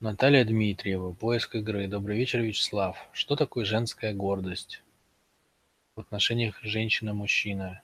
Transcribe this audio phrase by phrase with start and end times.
[0.00, 1.12] Наталья Дмитриева.
[1.12, 1.88] Поиск игры.
[1.88, 2.96] Добрый вечер, Вячеслав.
[3.12, 4.80] Что такое женская гордость
[5.96, 7.82] в отношениях женщина-мужчина?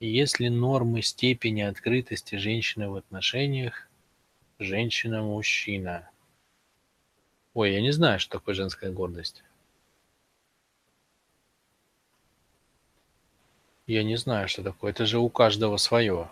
[0.00, 3.90] И есть ли нормы степени открытости женщины в отношениях
[4.58, 6.08] женщина-мужчина?
[7.52, 9.44] Ой, я не знаю, что такое женская гордость.
[13.86, 14.92] Я не знаю, что такое.
[14.92, 16.30] Это же у каждого свое.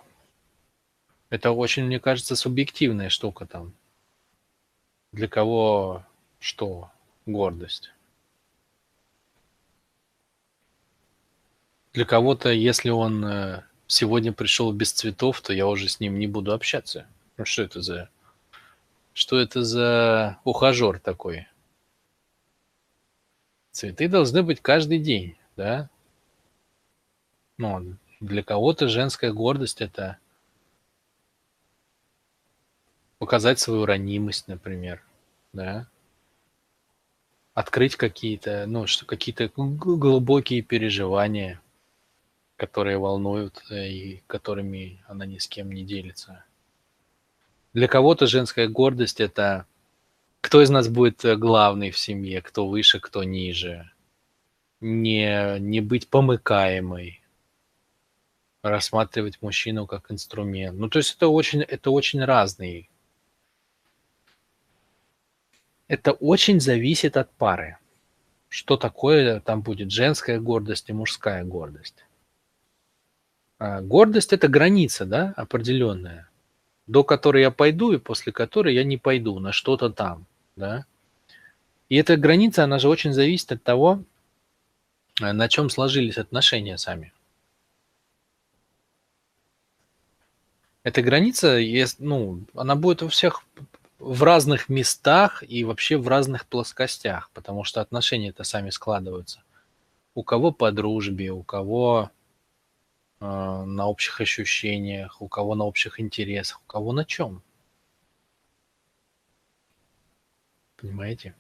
[1.29, 3.75] Это очень, мне кажется, субъективная штука там.
[5.13, 6.05] Для кого
[6.41, 6.91] что
[7.27, 7.93] гордость?
[11.93, 16.27] Для кого-то, если он э, сегодня пришел без цветов, то я уже с ним не
[16.27, 17.07] буду общаться.
[17.37, 18.09] Ну что это за...
[19.13, 21.47] Что это за ухажер такой?
[23.73, 25.91] Цветы должны быть каждый день, да?
[27.59, 30.17] Ну, для кого-то женская гордость– это
[33.23, 35.01] показать свою ранимость, например,
[35.53, 35.87] да?
[37.55, 41.63] Открыть какие-то, ну, что какие-то глубокие переживания,
[42.57, 46.45] которые волнуют э, и которыми она ни с кем не делится.
[47.73, 49.67] Для кого-то женская гордость– это
[50.41, 53.89] кто из нас будет э, главный в семье, кто выше, кто ниже.
[54.81, 57.23] Не, не быть помыкаемой,
[58.65, 60.77] рассматривать мужчину как инструмент.
[60.77, 62.89] Ну, то есть это очень, это очень разные.
[65.93, 67.77] Это очень зависит от пары.
[68.49, 72.07] Что такое там будет женская гордость и мужская гордость.
[73.59, 76.31] А гордость– это граница, да, определенная,
[76.87, 80.25] до которой я пойду и после которой я не пойду на что-то там,
[80.57, 80.87] да.
[81.91, 84.03] И эта граница, она же очень зависит от того,
[85.21, 87.13] на чем сложились отношения сами.
[90.85, 91.59] Эта граница,
[91.99, 93.45] ну, она будет у всех
[94.03, 99.45] в разных местах и вообще в разных плоскостях, потому что отношения-то сами складываются.
[100.15, 102.11] У кого по дружбе, у кого
[103.21, 107.43] э, на общих ощущениях, у кого на общих интересах, у кого на чем.
[110.77, 111.37] Понимаете?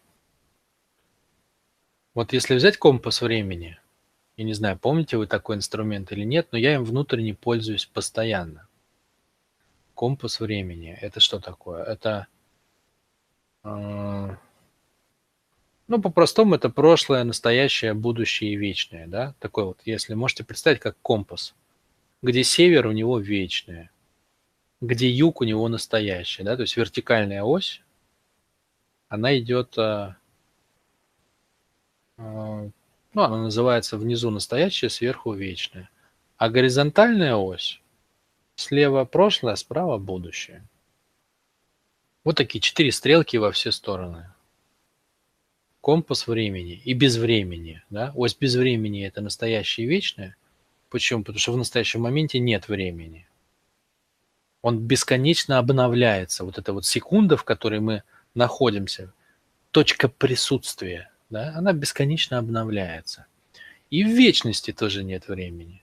[2.14, 3.76] Вот если взять компас времени,
[4.37, 8.69] я не знаю, помните вы такой инструмент или нет, но я им внутренне пользуюсь постоянно.
[9.94, 10.97] Компас времени.
[11.00, 11.82] Это что такое?
[11.82, 12.28] Это,
[13.65, 14.37] ну,
[15.89, 19.34] по-простому, это прошлое, настоящее, будущее и вечное, да?
[19.39, 21.55] Такой вот, если можете представить, как компас,
[22.23, 23.91] где север у него вечное,
[24.81, 26.56] где юг у него настоящее, да?
[26.56, 27.83] То есть вертикальная ось,
[29.09, 30.15] она идет, э,
[32.19, 32.71] э,
[33.15, 35.91] ну, она называется внизу настоящее, сверху вечное.
[36.37, 37.83] А горизонтальная ось
[38.56, 40.62] Слева прошлое, справа будущее.
[42.25, 44.28] Вот такие четыре стрелки во все стороны.
[45.81, 47.83] Компас времени и без времени.
[47.91, 48.12] Да?
[48.15, 50.37] Ось без времени– это настоящее и вечное.
[50.88, 51.25] Почему?
[51.25, 53.27] Потому что в настоящем моменте нет времени.
[54.61, 56.44] Он бесконечно обновляется.
[56.44, 59.12] Вот эта вот секунда, в которой мы находимся,
[59.72, 63.27] точка присутствия, да, она бесконечно обновляется.
[63.91, 65.82] И в вечности тоже нет времени.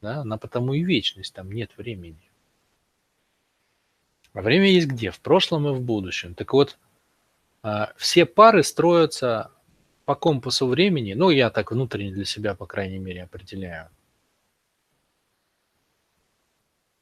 [0.00, 0.20] Да?
[0.22, 2.30] Она потому и вечность, там нет времени.
[4.36, 5.10] А время есть где?
[5.10, 6.34] В прошлом и в будущем.
[6.34, 6.76] Так вот,
[7.62, 9.50] а, все пары строятся
[10.04, 13.88] по компасу времени, ну, я так внутренне для себя, по крайней мере, определяю,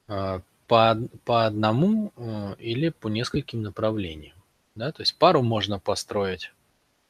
[0.07, 2.13] а, по, по одному
[2.57, 4.37] или по нескольким направлениям.
[4.75, 4.93] Да?
[4.93, 6.53] То есть пару можно построить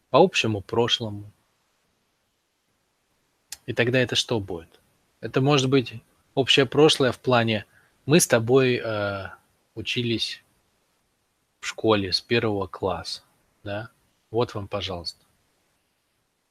[0.10, 1.32] по общему прошлому.
[3.68, 4.80] И тогда это что будет?
[5.22, 5.94] Это может быть
[6.34, 7.66] общее прошлое в плане
[8.08, 8.82] мы с тобой
[9.76, 10.44] учились
[11.60, 13.22] в школе с первого класса,
[13.64, 13.92] да?
[14.32, 15.24] Вот вам, пожалуйста.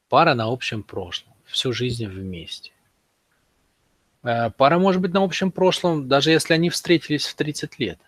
[0.08, 2.72] Пара на общем прошлом, всю жизнь вместе.
[4.22, 7.98] Э, пара может быть на общем прошлом, даже если они встретились в 30 лет.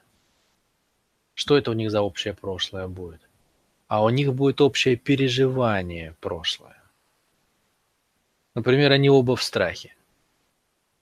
[1.35, 3.21] Что это у них за общее прошлое будет?
[3.89, 6.83] А у них будет общее переживание прошлое.
[8.55, 9.95] Например, они оба в страхе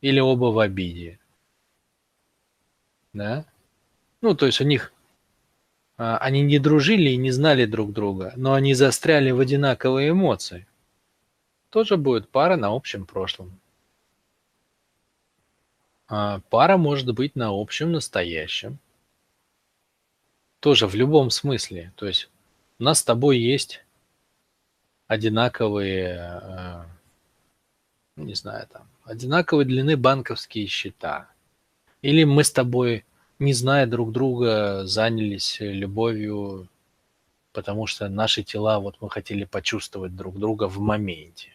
[0.01, 1.19] или оба в обиде.
[3.13, 3.47] Да?
[4.25, 4.91] Ну, то есть у них
[5.99, 10.67] а, они не дружили и не знали друг друга, но они застряли в одинаковые эмоции.
[11.69, 13.61] Тоже будет пара на общем прошлом.
[16.09, 18.79] А пара может быть на общем настоящем.
[20.61, 21.93] Тоже в любом смысле.
[21.95, 22.31] То есть
[22.79, 23.85] у нас с тобой есть
[25.07, 26.87] одинаковые, а,
[28.17, 31.29] не знаю, там, одинаковой длины банковские счета.
[32.01, 33.05] Или мы с тобой,
[33.39, 36.69] не зная друг друга, занялись любовью
[37.55, 41.53] потому что наши тела, вот мы хотели почувствовать друг друга в моменте.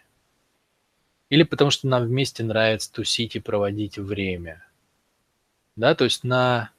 [1.29, 4.65] Или потому что нам вместе нравится тусить и проводить время.
[5.75, 6.71] Да, то есть на,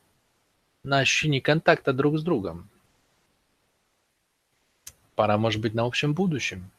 [0.82, 2.68] на ощущение контакта друг с другом.
[5.14, 6.70] Пора, может быть, на общем будущем.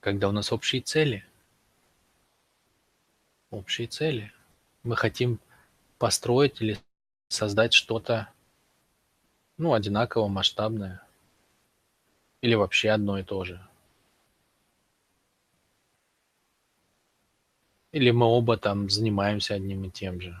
[0.00, 1.24] Когда у нас общие цели.
[3.50, 4.32] Общие цели.
[4.84, 5.38] Мы хотим
[5.98, 6.78] построить или
[7.28, 8.28] создать что-то,
[9.56, 11.02] ну, одинаково масштабное.
[12.40, 13.60] Или вообще одно и то же.
[17.92, 20.40] Или мы оба там занимаемся одним и тем же.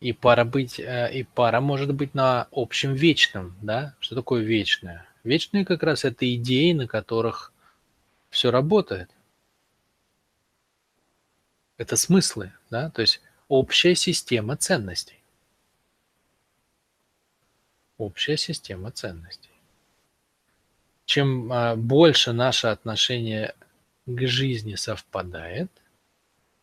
[0.00, 3.94] И пара быть, э, и пара может быть на общем вечном, да?
[4.00, 5.06] Что такое вечное?
[5.22, 7.52] Вечные как раз это идеи, на которых
[8.28, 9.08] все работает.
[11.76, 12.90] Это смыслы, да?
[12.90, 15.22] То есть общая система ценностей.
[17.96, 19.50] Общая система ценностей.
[21.04, 23.54] Чем а, больше наше отношение
[24.06, 25.70] к жизни совпадает,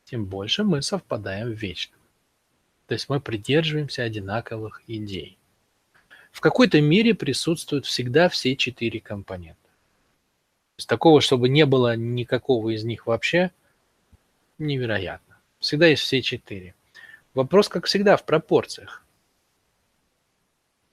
[0.06, 2.00] тем больше мы совпадаем в вечном.
[2.88, 5.38] То есть мы придерживаемся одинаковых идей.
[6.31, 9.61] В какой-то мере присутствуют всегда все четыре компонента.
[9.61, 13.51] То есть такого, чтобы не было никакого из них вообще,
[14.59, 15.38] невероятно.
[15.59, 16.75] Всегда есть все четыре.
[17.33, 19.03] Вопрос, как всегда, в пропорциях.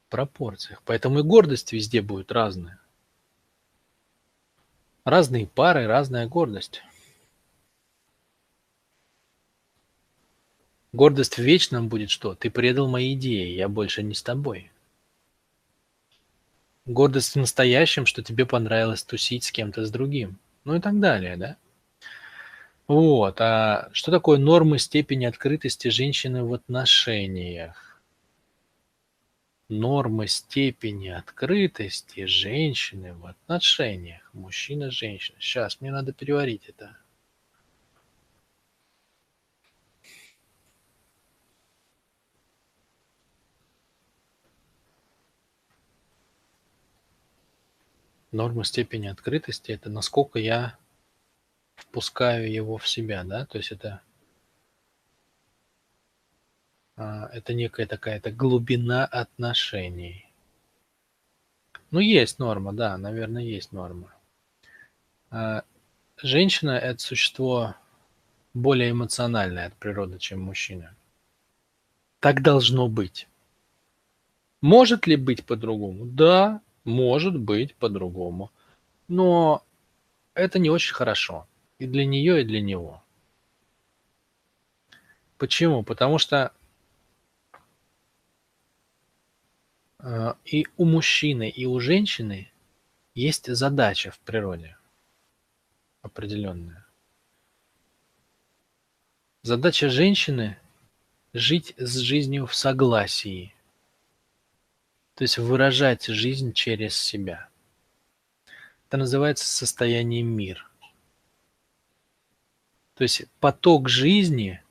[0.06, 0.82] В пропорциях.
[0.84, 2.78] Поэтому и гордость везде будет разная.
[5.04, 6.82] Разные пары, разная гордость.
[10.92, 12.34] Гордость в вечном будет что?
[12.34, 14.70] Ты предал мои идеи, я больше не с тобой.
[16.86, 20.38] Гордость в настоящем, что тебе понравилось тусить с кем-то с другим.
[20.64, 21.56] Ну и так далее, да?
[22.88, 23.40] Вот.
[23.40, 28.00] А что такое нормы степени открытости женщины в отношениях?
[29.68, 34.30] Нормы степени открытости женщины в отношениях.
[34.32, 35.38] Мужчина-женщина.
[35.40, 36.96] Сейчас, мне надо переварить это.
[48.30, 50.76] Норма степени открытости– это насколько я
[51.76, 54.00] впускаю его в себя, да, то есть это
[56.96, 60.26] а, это некая такая то глубина отношений.
[61.90, 64.12] Ну, есть норма, да, наверное, есть норма.
[65.30, 65.62] А,
[66.16, 67.76] женщина– это существо
[68.54, 70.94] более эмоциональное от природы, чем мужчина.
[72.20, 73.28] Так должно быть.
[74.62, 76.06] Может ли быть по-другому?
[76.06, 78.50] Да, может быть по-другому.
[79.08, 79.62] Но
[80.34, 81.46] это не очень хорошо.
[81.78, 83.02] И для нее, и для него.
[85.38, 85.82] Почему?
[85.82, 86.52] Потому что
[89.98, 92.50] э, и у мужчины, и у женщины
[93.14, 94.76] есть задача в природе
[96.02, 96.86] определенная.
[99.42, 100.58] Задача женщины–
[101.32, 103.54] жить с жизнью в согласии,
[105.14, 107.48] то есть выражать жизнь через себя.
[108.88, 110.68] Это называется состояние мир.
[112.96, 114.62] То есть поток жизни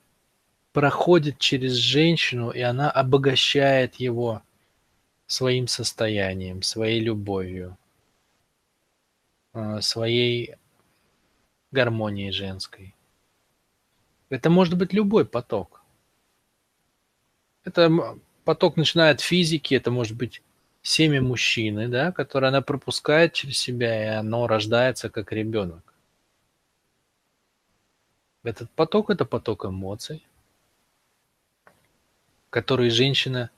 [0.74, 4.42] проходит через женщину, и она обогащает его
[5.28, 7.78] своим состоянием, своей любовью,
[9.54, 10.56] а, своей
[11.72, 12.96] гармонией женской.
[14.30, 15.84] Это может быть любой поток.
[17.64, 20.42] Это поток начиная от физики, это может быть
[20.82, 25.95] семя мужчины, да, которое она пропускает через себя, и оно рождается как ребенок.
[28.46, 30.24] Этот поток– это поток эмоций,
[32.52, 33.50] которые женщина,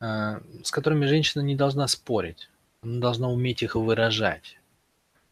[0.00, 2.50] а, с которыми женщина не должна спорить.
[2.82, 4.58] Она должна уметь их выражать.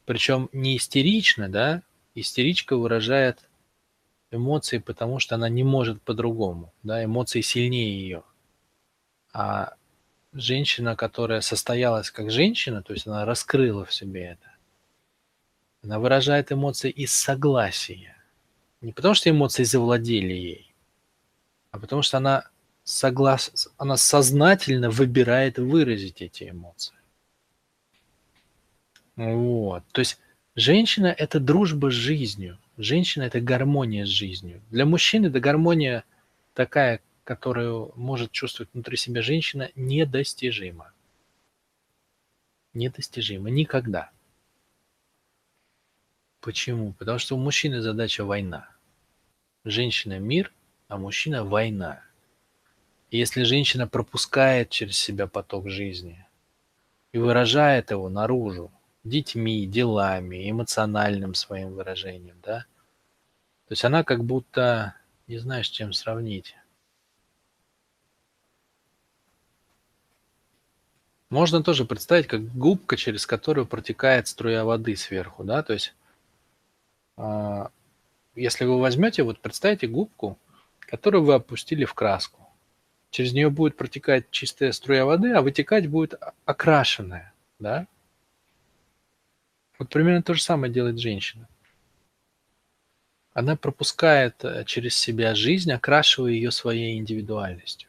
[0.07, 1.83] Причем не истерично, да?
[2.15, 3.39] Истеричка выражает
[4.31, 6.73] эмоции, потому что она не может по-другому.
[6.83, 7.05] Да?
[7.05, 8.23] Эмоции сильнее ее.
[9.35, 9.75] А
[10.33, 14.51] женщина, которая состоялась как женщина, то есть она раскрыла в себе это,
[15.83, 18.18] она выражает эмоции из согласия.
[18.81, 20.75] Не потому, что эмоции завладели ей,
[21.71, 22.49] а потому что она,
[22.85, 23.69] соглас...
[23.77, 26.95] она сознательно выбирает выразить эти эмоции.
[29.17, 29.83] Вот.
[29.91, 30.21] То есть
[30.55, 32.59] женщина– это дружба с жизнью.
[32.77, 34.63] Женщина– это гармония с жизнью.
[34.71, 36.05] Для мужчины это гармония
[36.55, 40.93] такая, которую может чувствовать внутри себя женщина, недостижима.
[42.75, 43.51] Недостижима.
[43.51, 44.11] Никогда.
[46.41, 46.93] Почему?
[46.93, 48.69] Потому что у мужчины задача война.
[49.65, 50.53] Женщина– мир,
[50.87, 52.03] а мужчина– война.
[53.11, 56.27] Если женщина пропускает через себя поток жизни
[57.13, 58.71] и выражает его наружу,
[59.03, 62.67] детьми, делами, эмоциональным своим выражением, да,
[63.67, 64.95] то есть она как будто,
[65.27, 66.55] не знаешь, с чем сравнить.
[71.31, 75.95] Можно тоже представить, как губка, через которую протекает струя воды сверху, да, то есть
[78.35, 80.39] если вы возьмете, вот представьте губку,
[80.81, 82.47] которую вы опустили в краску.
[83.11, 87.87] Через нее будет протекать чистая струя воды, а вытекать будет окрашенная, да?
[89.79, 91.49] Вот примерно то же самое делает женщина.
[93.33, 97.89] Она пропускает э, через себя жизнь, окрашивая ее своей индивидуальностью.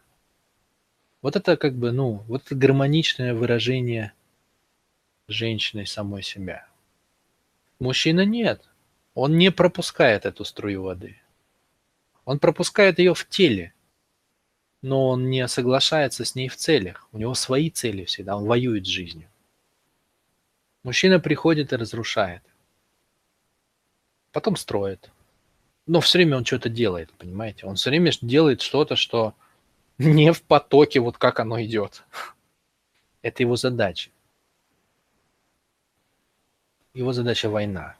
[1.22, 4.14] Вот это как бы, ну, вот это гармоничное выражение
[5.28, 6.68] женщины самой себя.
[7.80, 8.64] Мужчина нет.
[9.14, 11.18] Он не пропускает эту струю воды.
[12.26, 13.74] Он пропускает ее в теле,
[14.82, 17.08] но он не соглашается с ней в целях.
[17.12, 19.30] У него свои цели всегда, он воюет с жизнью.
[20.84, 22.44] Мужчина приходит и разрушает.
[24.32, 25.12] Потом строит.
[25.88, 27.66] Но все время он что-то делает, понимаете?
[27.66, 29.34] Он все время делает что-то, что
[29.98, 32.04] не в потоке, вот как оно идет.
[33.22, 34.12] Это его задача.
[36.94, 37.99] Его задача война.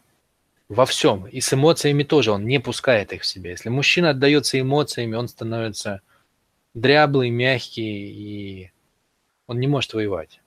[0.70, 1.26] Во всем.
[1.28, 2.32] И с эмоциями тоже.
[2.32, 3.50] Он не пускает их в себя.
[3.52, 6.02] Если мужчина отдается эмоциями, он становится
[6.76, 8.72] дряблый, мягкий, и
[9.48, 10.42] он не может воевать.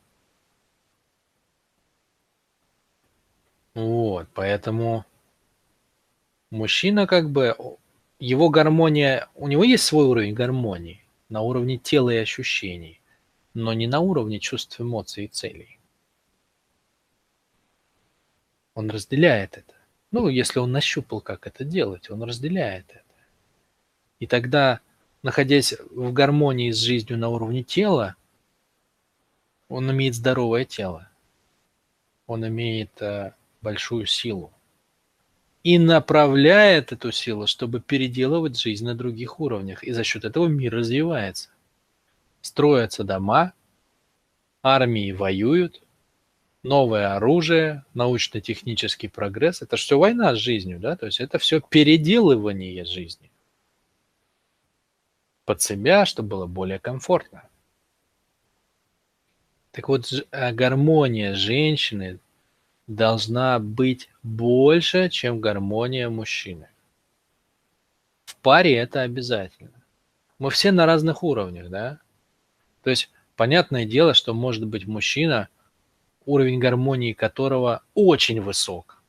[3.75, 5.05] Вот, поэтому
[6.51, 7.57] мужчина как бы,
[8.21, 13.01] его гармония, у него есть свой уровень гармонии на уровне тела и ощущений,
[13.55, 15.79] но не на уровне чувств, эмоций и целей.
[18.75, 19.82] Он разделяет это.
[20.13, 23.03] Ну, если он нащупал, как это делать, он разделяет это.
[24.21, 24.81] И тогда,
[25.23, 28.15] находясь в гармонии с жизнью на уровне тела,
[29.69, 31.09] он имеет здоровое тело.
[32.27, 34.53] Он имеет э, большую силу.
[35.65, 39.83] И направляет эту силу, чтобы переделывать жизнь на других уровнях.
[39.83, 41.49] И за счет этого мир развивается.
[42.43, 43.55] Строятся дома,
[44.63, 45.83] армии воюют,
[46.63, 49.63] новое оружие, научно-технический прогресс.
[49.63, 50.97] Это все война с жизнью, да?
[50.97, 53.31] То есть это все переделывание жизни
[55.45, 57.43] под себя, чтобы было более комфортно.
[59.73, 62.19] Так вот, э, гармония женщины
[62.87, 66.69] должна быть больше, чем гармония мужчины.
[68.25, 69.83] В паре это обязательно.
[70.39, 71.99] Мы все на разных уровнях, да?
[72.83, 75.49] То есть, понятное дело, что может быть мужчина,
[76.27, 79.03] уровень гармонии которого очень высок.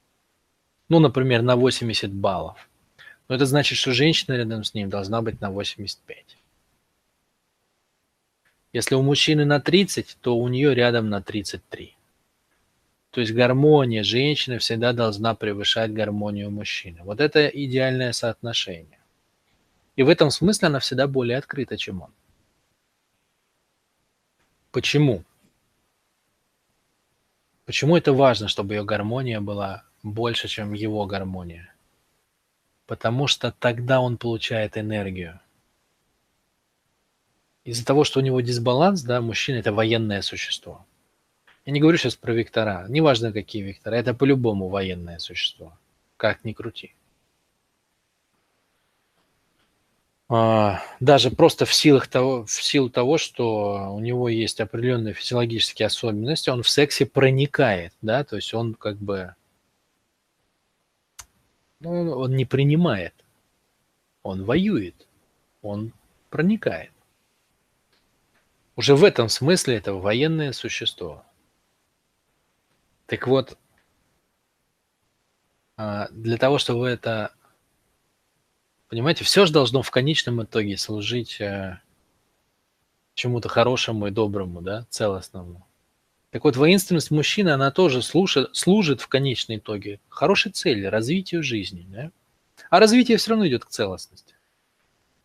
[0.89, 2.69] Ну, например, на 80 баллов.
[3.27, 6.37] Но это значит, что женщина рядом с ним должна быть на 85.
[8.73, 11.95] Если у мужчины на 30, то у нее рядом на 33.
[13.11, 17.01] То есть гармония женщины всегда должна превышать гармонию мужчины.
[17.03, 18.99] Вот это идеальное соотношение.
[19.95, 22.11] И в этом смысле она всегда более открыта, чем он.
[24.71, 25.23] Почему?
[27.65, 31.73] Почему это важно, чтобы ее гармония была больше, чем его гармония?
[32.85, 35.39] Потому что тогда он получает энергию.
[37.63, 40.85] Из-за того, что у него дисбаланс, да, мужчина– это военное существо–
[41.65, 42.85] я не говорю сейчас про вектора.
[42.89, 43.95] Неважно, какие вектора.
[43.95, 45.77] Это по-любому военное существо.
[46.17, 46.93] Как ни крути.
[49.15, 49.19] А,
[50.29, 56.49] даже просто в, силах того, в силу того, что у него есть определенные физиологические особенности,
[56.49, 59.35] он в сексе проникает, да, то есть он как бы,
[61.81, 63.13] ну, он не принимает,
[64.23, 65.07] он воюет,
[65.61, 65.93] он
[66.29, 66.91] проникает.
[68.75, 71.23] Уже в этом смысле это военное существо.
[73.05, 73.57] Так вот,
[75.77, 77.33] а, для того, чтобы это...
[78.93, 81.79] Понимаете, все же должно в конечном итоге служить э,
[83.15, 85.65] чему-то хорошему и доброму, да, целостному.
[86.29, 91.87] Так вот, воинственность мужчины, она тоже служит, служит в конечном итоге хорошей цели, развитию жизни.
[91.89, 92.11] Да?
[92.69, 94.35] А развитие все равно идет к целостности.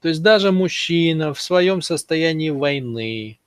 [0.00, 3.38] То есть даже мужчина в своем состоянии войны,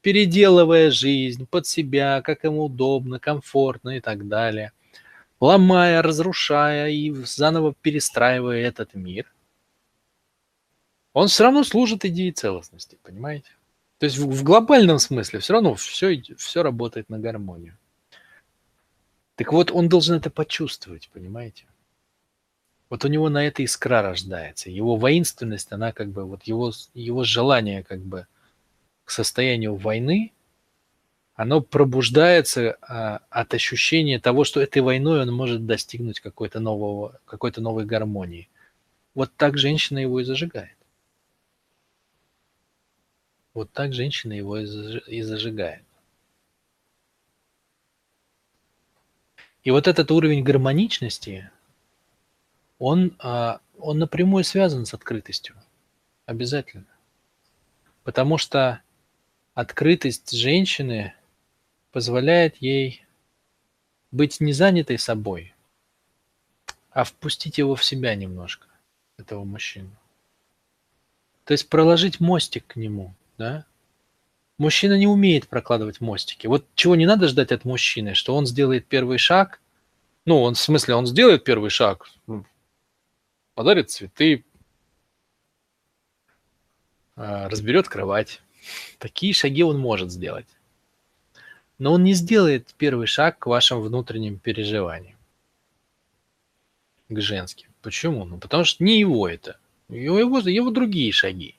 [0.00, 4.72] переделывая жизнь под себя, как ему удобно, комфортно и так далее,
[5.40, 9.26] ломая, разрушая и заново перестраивая этот мир,
[11.12, 13.50] он все равно служит идее целостности, понимаете?
[13.98, 17.76] То есть в, в глобальном смысле все равно все, все работает на гармонию.
[19.34, 21.66] Так вот, он должен это почувствовать, понимаете?
[22.90, 24.70] Вот у него на это искра рождается.
[24.70, 28.26] Его воинственность, она как бы, вот его, его желание как бы
[29.04, 30.32] к состоянию войны,
[31.34, 37.60] оно пробуждается а, от ощущения того, что этой войной он может достигнуть какой-то нового, какой-то
[37.60, 38.48] новой гармонии.
[39.14, 40.77] Вот так женщина его и зажигает.
[43.58, 45.82] Вот так женщина его и зажигает.
[49.64, 51.50] И вот этот уровень гармоничности,
[52.78, 55.56] он, а, он напрямую связан с открытостью.
[56.24, 56.86] Обязательно.
[58.04, 58.80] Потому что
[59.54, 61.14] открытость женщины
[61.90, 63.04] позволяет ей
[64.12, 65.52] быть не занятой собой,
[66.90, 68.68] а впустить его в себя немножко,
[69.16, 69.90] этого мужчину.
[71.42, 73.64] То есть проложить мостик к нему, да?
[74.58, 76.48] Мужчина не умеет прокладывать мостики.
[76.48, 79.60] Вот чего не надо ждать от мужчины, что он сделает первый шаг.
[80.24, 82.10] Ну, он в смысле, он сделает первый шаг,
[83.54, 84.44] подарит цветы,
[87.16, 88.42] а, разберет кровать.
[88.98, 90.46] Такие шаги он может сделать.
[91.78, 95.16] Но он не сделает первый шаг к вашим внутренним переживаниям.
[97.08, 97.68] К женским.
[97.80, 98.24] Почему?
[98.24, 99.58] Ну, потому что не его это.
[99.88, 101.57] Его, его, его другие шаги.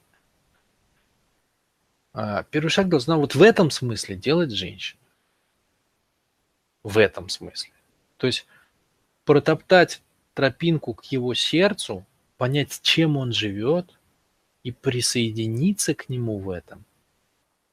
[2.21, 4.99] А, первый шаг должна вот в этом смысле делать женщина.
[6.83, 7.71] В этом смысле.
[8.17, 8.45] То есть
[9.23, 10.01] протоптать
[10.33, 13.97] тропинку к его сердцу, понять, чем он живет,
[14.63, 16.83] и присоединиться к нему в этом.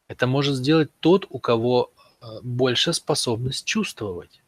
[0.07, 4.41] Это может сделать тот, у кого а, больше способность чувствовать.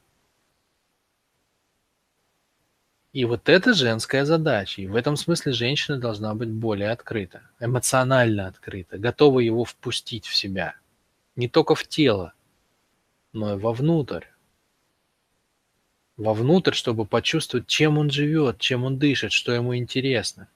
[3.19, 4.81] И вот это женская задача.
[4.81, 10.37] И в этом смысле женщина должна быть более открыта, эмоционально открыта, готова его впустить в
[10.37, 10.77] себя.
[11.35, 12.33] Не только в тело,
[13.33, 14.27] но и вовнутрь.
[16.17, 20.47] Вовнутрь, чтобы почувствовать, чем он живет, чем он дышит, что ему интересно.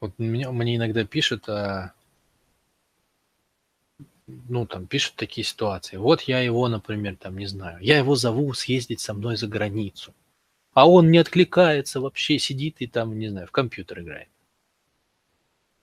[0.00, 1.92] Вот меня, мне иногда пишут, а,
[4.48, 5.96] ну, там, пишут такие ситуации.
[5.96, 10.14] Вот я его, например, там, не знаю, я его зову съездить со мной за границу.
[10.72, 14.28] А он не откликается вообще, сидит и там, не знаю, в компьютер играет.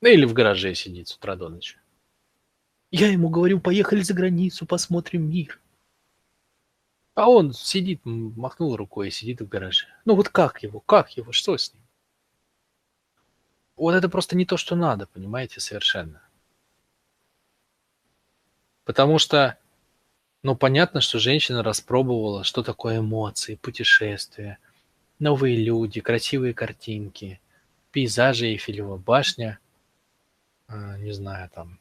[0.01, 1.77] Ну, или в гараже сидит с утра до ночи.
[2.91, 5.59] Я ему говорю, поехали за границу, посмотрим мир.
[7.15, 9.87] А он сидит, махнул рукой и сидит в гараже.
[10.05, 11.81] Ну вот как его, как его, что с ним?
[13.75, 16.21] Вот это просто не то, что надо, понимаете, совершенно.
[18.87, 19.57] Потому что,
[20.43, 24.59] ну, понятно, что женщина распробовала, что такое эмоции, путешествия,
[25.19, 27.41] новые люди, красивые картинки,
[27.91, 29.59] пейзажи Эйфелева башня,
[30.69, 31.79] э, не знаю, там,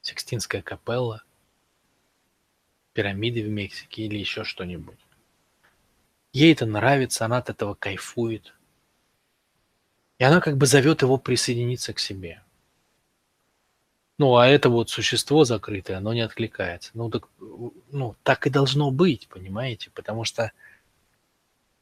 [0.00, 1.22] Сикстинская капелла,
[2.94, 4.98] пирамиды в Мексике или еще что-нибудь.
[6.32, 8.52] Ей это нравится, она от этого кайфует.
[10.18, 12.42] И она как бы зовет его присоединиться к себе.
[14.18, 16.90] Ну, а это вот существо закрытое, оно не откликается.
[16.94, 17.28] Ну, так,
[17.92, 19.90] ну, так и должно быть, понимаете?
[19.94, 20.50] Потому что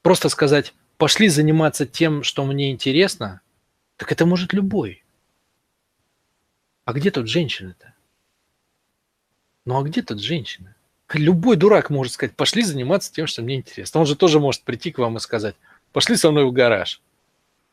[0.02, 3.40] просто сказать, пошли заниматься тем, что мне интересно,
[3.96, 5.02] так это может любой.
[6.84, 7.94] А где тут женщина-то?
[9.64, 10.76] Ну, а где тут женщина?
[11.14, 14.00] Любой дурак может сказать, пошли заниматься тем, что мне интересно.
[14.00, 15.56] Он же тоже может прийти к вам и сказать,
[15.92, 17.00] пошли со мной в гараж.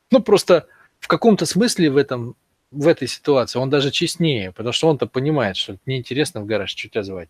[0.10, 0.68] Ну, просто
[1.00, 2.36] в каком-то смысле в этом
[2.74, 6.90] в этой ситуации он даже честнее, потому что он-то понимает, что неинтересно в гараж, что
[6.90, 7.30] тебя звать.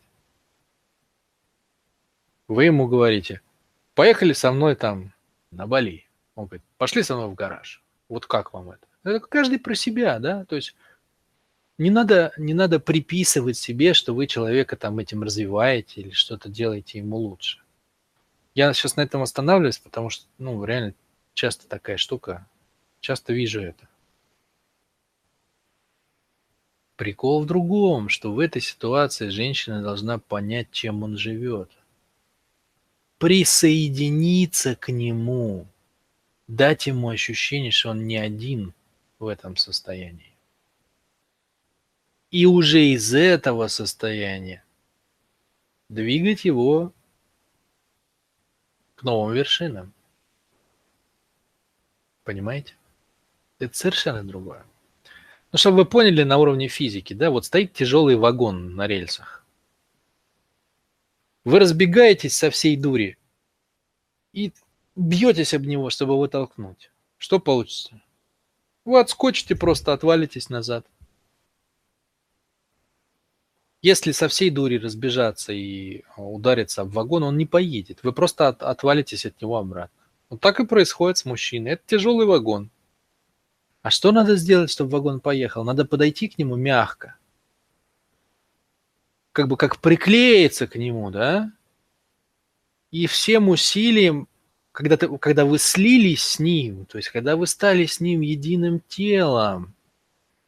[2.47, 3.41] Вы ему говорите,
[3.93, 5.13] поехали со мной там
[5.51, 6.05] на Бали.
[6.35, 7.83] Он говорит, пошли со мной в гараж.
[8.09, 8.87] Вот как вам это?
[9.03, 10.45] Это каждый про себя, да?
[10.45, 10.75] То есть
[11.77, 16.99] не надо, не надо приписывать себе, что вы человека там этим развиваете или что-то делаете
[16.99, 17.59] ему лучше.
[18.55, 20.93] Я сейчас на этом останавливаюсь, потому что, ну, реально
[21.33, 22.47] часто такая штука,
[22.99, 23.87] часто вижу это.
[26.95, 31.71] Прикол в другом, что в этой ситуации женщина должна понять, чем он живет.
[33.17, 35.65] Присоединиться к нему.
[36.47, 38.73] Дать ему ощущение, что он не один
[39.17, 40.33] в этом состоянии.
[42.29, 44.63] И уже из этого состояния
[45.89, 46.91] двигать его
[48.95, 49.93] к новым вершинам.
[52.23, 52.75] Понимаете?
[53.59, 54.65] Это совершенно другое.
[55.53, 59.45] Ну, чтобы вы поняли на уровне физики, да, вот стоит тяжелый вагон на рельсах.
[61.45, 63.19] Вы разбегаетесь со всей дури
[64.31, 64.51] и
[64.95, 66.91] бьетесь об него, чтобы его толкнуть.
[67.19, 68.01] Что получится?
[68.83, 70.87] Вы отскочите, просто отвалитесь назад.
[73.83, 77.99] Если со всей дури разбежаться и удариться об вагон, он не поедет.
[78.01, 80.03] Вы просто от, отвалитесь от него обратно.
[80.29, 81.73] Вот так и происходит с мужчиной.
[81.73, 82.71] Это тяжелый вагон.
[83.83, 85.65] А что надо сделать, чтобы вагон поехал?
[85.65, 87.17] Надо подойти к нему мягко.
[89.33, 91.51] Как бы как приклеиться к нему, да?
[92.91, 94.29] И всем усилием,
[94.71, 98.79] когда, ты, когда вы слились с ним, то есть когда вы стали с ним единым
[98.87, 99.75] телом,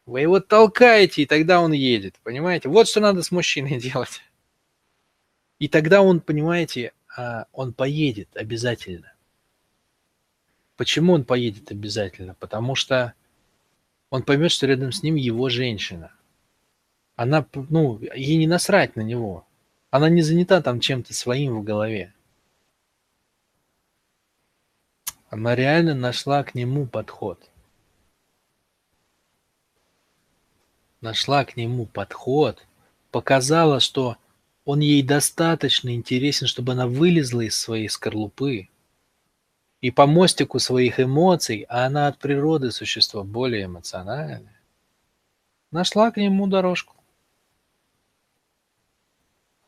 [0.05, 2.69] вы его толкаете, и тогда он едет, понимаете?
[2.69, 4.21] Вот что надо с мужчиной делать.
[5.59, 9.11] И тогда он, понимаете, а, он поедет обязательно.
[10.77, 12.33] Почему он поедет обязательно?
[12.35, 13.13] Потому что
[14.15, 16.09] он поймет, что рядом с ним его женщина.
[17.17, 19.45] Она, ну, ей не насрать на него.
[19.89, 22.13] Она не занята там чем-то своим в голове.
[25.29, 27.51] Она реально нашла к нему подход.
[31.01, 32.65] Нашла к нему подход,
[33.11, 34.15] показала, что
[34.63, 38.69] он ей достаточно интересен, чтобы она вылезла из своей скорлупы.
[39.81, 44.61] И по мостику своих эмоций, а она от природы существо более эмоциональное,
[45.71, 46.95] нашла к нему дорожку.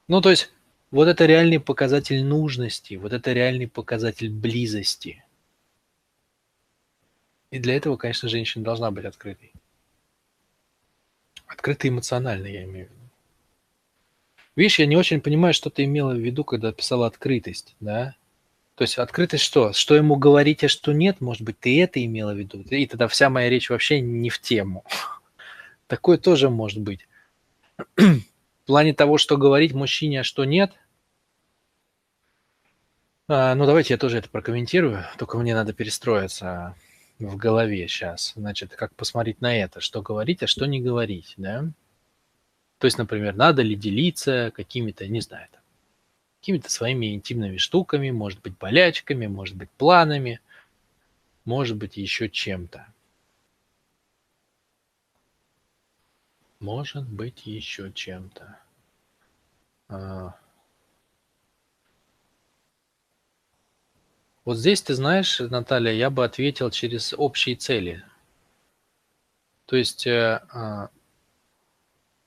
[0.07, 0.51] Ну, то есть,
[0.89, 5.23] вот это реальный показатель нужности, вот это реальный показатель близости.
[7.51, 9.51] И для этого, конечно, женщина должна быть открытой.
[11.45, 13.01] Открытой эмоционально, я имею в виду.
[14.55, 18.15] Видишь, я не очень понимаю, что ты имела в виду, когда писала открытость, да?
[18.77, 19.73] То есть открытость что?
[19.73, 21.19] Что ему говорить, а что нет?
[21.19, 22.61] Может быть, ты это имела в виду?
[22.61, 24.85] И тогда вся моя речь вообще не в тему.
[25.87, 27.07] Такое тоже может быть.
[27.95, 28.21] В
[28.67, 30.73] плане того, что говорить мужчине, а что нет.
[33.27, 35.03] А, ну, давайте я тоже это прокомментирую.
[35.17, 36.75] Только мне надо перестроиться
[37.17, 38.33] в голове сейчас.
[38.35, 39.81] Значит, как посмотреть на это?
[39.81, 41.65] Что говорить, а что не говорить, да?
[42.77, 45.61] То есть, например, надо ли делиться какими-то, не знаю, там,
[46.39, 50.39] какими-то своими интимными штуками, может быть, болячками, может быть, планами,
[51.45, 52.87] может быть, еще чем-то.
[56.59, 58.59] Может быть, еще чем-то.
[59.89, 60.35] А.
[64.43, 68.03] Вот здесь, ты знаешь, Наталья, я бы ответил через общие цели.
[69.65, 70.89] То есть э, а,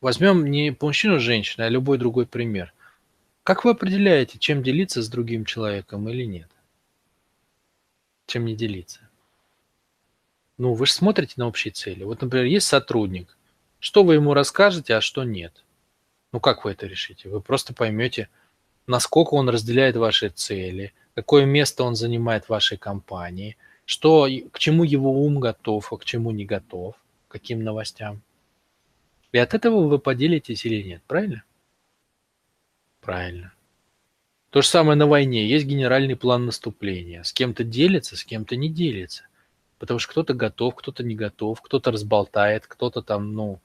[0.00, 2.74] возьмем не мужчину, женщину, а любой другой пример.
[3.50, 6.48] Как вы определяете, чем делиться с другим человеком или нет?
[8.26, 9.00] Чем не делиться?
[10.56, 12.04] Ну, вы же смотрите на общие цели.
[12.04, 13.36] Вот, например, есть сотрудник.
[13.80, 15.64] Что вы ему расскажете, а что нет?
[16.30, 17.28] Ну, как вы это решите?
[17.28, 18.28] Вы просто поймете,
[18.86, 24.84] насколько он разделяет ваши цели, какое место он занимает в вашей компании, что, к чему
[24.84, 26.94] его ум готов, а к чему не готов,
[27.26, 28.22] каким новостям.
[29.32, 31.42] И от этого вы поделитесь или нет, правильно?
[33.00, 33.52] Правильно.
[34.50, 35.46] То же самое на войне.
[35.46, 37.22] Есть генеральный план наступления.
[37.22, 39.24] С кем-то делится, с кем-то не делится.
[39.78, 43.60] Потому что кто-то готов, кто-то не готов, кто-то разболтает, кто-то там, ну,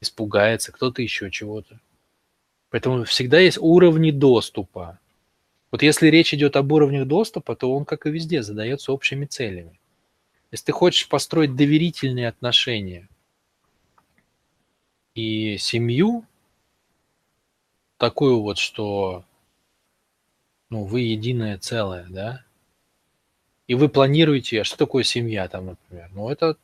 [0.00, 1.80] испугается, кто-то еще чего-то.
[2.70, 4.98] Поэтому всегда есть уровни доступа.
[5.70, 9.78] Вот если речь идет об уровнях доступа, то он, как и везде, задается общими целями.
[10.50, 13.08] Если ты хочешь построить доверительные отношения
[15.14, 16.24] и семью,
[18.00, 19.24] такую вот, что
[20.70, 22.42] ну, вы единое целое, да,
[23.66, 26.08] и вы планируете, а что такое семья там, например?
[26.14, 26.56] Ну, это,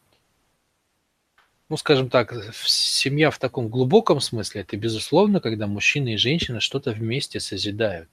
[1.68, 2.32] ну, скажем так,
[2.64, 8.08] семья в таком глубоком смысле, это, безусловно, когда мужчина и женщина что-то вместе созидают.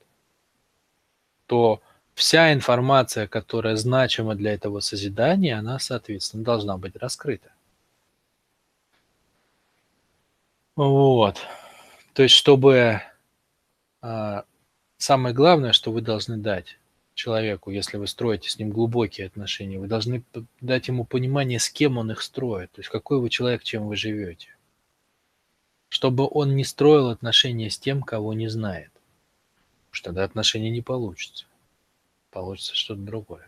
[1.47, 1.81] То
[2.13, 7.53] вся информация, которая значима для этого созидания, она, соответственно, должна быть раскрыта.
[10.75, 11.37] Вот.
[12.13, 13.01] То есть, чтобы
[14.97, 16.77] самое главное, что вы должны дать
[17.13, 20.23] человеку, если вы строите с ним глубокие отношения, вы должны
[20.61, 23.95] дать ему понимание, с кем он их строит, то есть какой вы человек, чем вы
[23.95, 24.55] живете.
[25.89, 28.91] Чтобы он не строил отношения с тем, кого не знает.
[28.91, 31.45] Потому что тогда отношения не получится.
[32.31, 33.47] Получится что-то другое.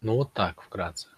[0.00, 1.08] Ну вот так, вкратце.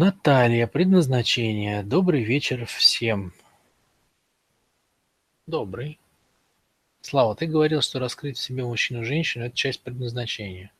[0.00, 1.82] Наталья, предназначение.
[1.82, 3.32] Добрый вечер всем.
[5.48, 5.98] Добрый.
[7.00, 10.70] Слава, ты говорил, что раскрыть в себе мужчину-женщину– это часть предназначения.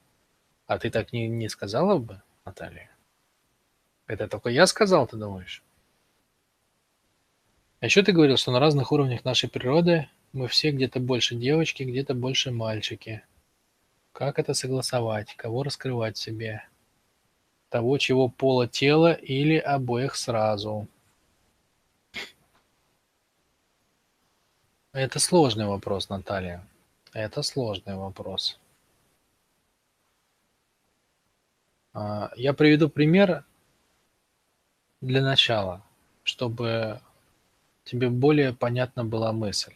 [0.69, 2.93] А ты так не, не сказала бы, Наталья?
[4.07, 5.65] Это только я сказал, ты думаешь?
[7.81, 11.83] А еще ты говорил, что на разных уровнях нашей природы мы все где-то больше девочки,
[11.83, 13.25] где-то больше мальчики.
[14.13, 15.35] Как это согласовать?
[15.35, 16.69] Кого раскрывать в себе?
[17.69, 20.87] того, чего пола тела или обоих сразу.
[24.93, 26.65] Это сложный вопрос, Наталья.
[27.13, 28.59] Это сложный вопрос.
[31.93, 33.45] А, я приведу пример
[35.01, 35.83] для начала,
[36.25, 37.01] чтобы
[37.85, 39.75] тебе более понятна была мысль.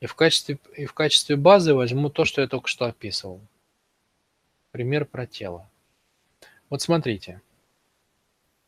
[0.00, 3.40] И в качестве, и в качестве базы возьму то, что я только что описывал.
[4.70, 5.68] Пример про тело.
[6.74, 7.40] Вот смотрите.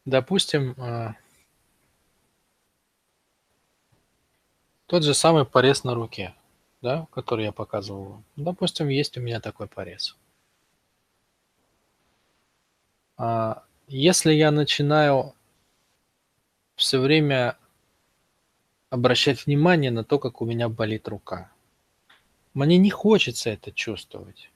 [0.04, 1.16] Допустим, а,
[4.86, 6.32] тот же самый порез на руке,
[6.82, 8.22] да, который я показывал.
[8.36, 10.16] Допустим, есть у меня такой порез.
[13.16, 15.34] А, если я начинаю
[16.76, 17.58] все время
[18.88, 21.50] обращать внимание на то, как у меня болит рука.
[22.54, 24.52] Мне не хочется это чувствовать.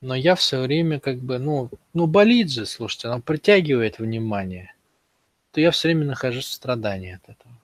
[0.00, 4.74] Но я все время как бы, ну, ну болит же, слушайте, оно притягивает внимание.
[5.52, 7.54] То я все время нахожусь в страдании от этого.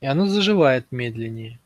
[0.00, 1.58] И оно заживает медленнее.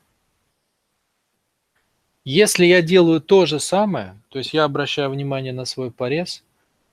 [2.25, 6.45] Если я делаю то же самое, то есть я обращаю внимание на свой порез,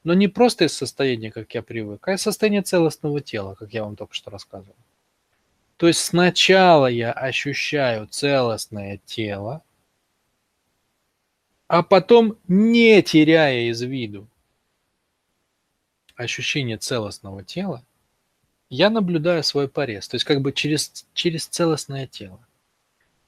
[0.06, 3.84] но не просто из состояния, как я привык, а из состояния целостного тела, как я
[3.84, 4.78] вам только что рассказывал.
[5.76, 9.62] То есть сначала я ощущаю целостное тело,
[11.68, 14.28] а потом, не теряя из виду
[16.16, 17.84] ощущение целостного тела,
[18.70, 22.40] я наблюдаю свой порез, то есть как бы через, через целостное тело.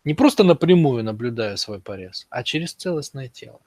[0.03, 3.59] Не просто напрямую наблюдаю свой порез, а через целостное тело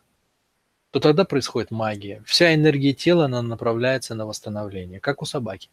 [0.90, 2.22] то тогда происходит магия.
[2.26, 5.70] Вся энергия тела, она направляется на восстановление, как у собаки.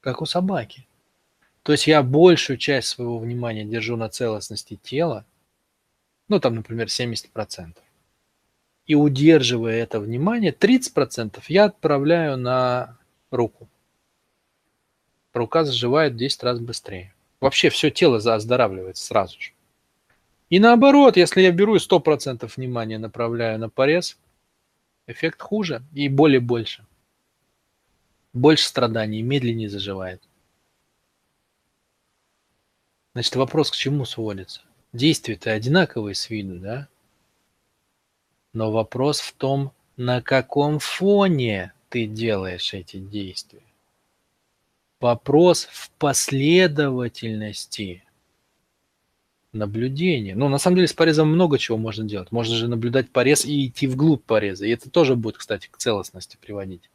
[0.00, 0.86] Как у собаки.
[1.62, 5.24] То есть я большую часть своего внимания держу на целостности тела,
[6.28, 7.76] ну там, например, 70%.
[8.86, 12.98] И удерживая это внимание, 30% я отправляю на
[13.30, 13.68] руку.
[15.32, 17.14] Рука заживает в 10 раз быстрее.
[17.40, 19.52] Вообще все тело оздоравливается сразу же.
[20.50, 24.18] И наоборот, если я беру и 100% внимания направляю на порез,
[25.06, 26.84] эффект хуже и боли больше.
[28.32, 30.22] Больше страданий, медленнее заживает.
[33.14, 34.62] Значит, вопрос к чему сводится?
[34.92, 36.88] Действия-то одинаковые с виду, да?
[38.52, 43.62] Но вопрос в том, на каком фоне ты делаешь эти действия.
[45.00, 48.04] Вопрос в последовательности
[49.52, 50.34] наблюдение.
[50.34, 52.32] Ну, на самом деле, с порезом много чего можно делать.
[52.32, 54.66] Можно же наблюдать порез и идти вглубь пореза.
[54.66, 56.90] И это тоже будет, кстати, к целостности приводить.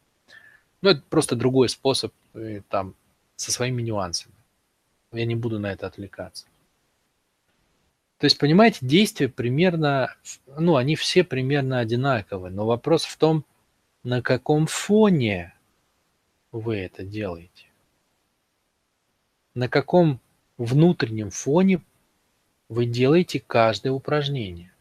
[0.81, 2.95] Но это просто другой способ, э, там,
[3.35, 4.33] со своими нюансами.
[5.11, 6.45] Я не буду на это отвлекаться.
[8.17, 10.15] То есть, понимаете, действия примерно,
[10.57, 12.51] ну, они все примерно одинаковые.
[12.51, 13.45] Но вопрос в том,
[14.03, 15.53] на каком фоне
[16.51, 17.67] вы это делаете.
[19.53, 20.19] На каком
[20.57, 21.81] внутреннем фоне
[22.69, 24.71] вы делаете каждое упражнение.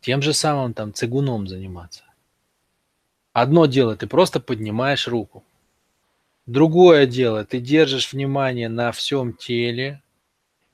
[0.00, 2.04] Тем же самым там цигуном заниматься.
[3.32, 5.42] Одно дело, ты просто поднимаешь руку.
[6.46, 10.00] Другое дело, ты держишь внимание на всем теле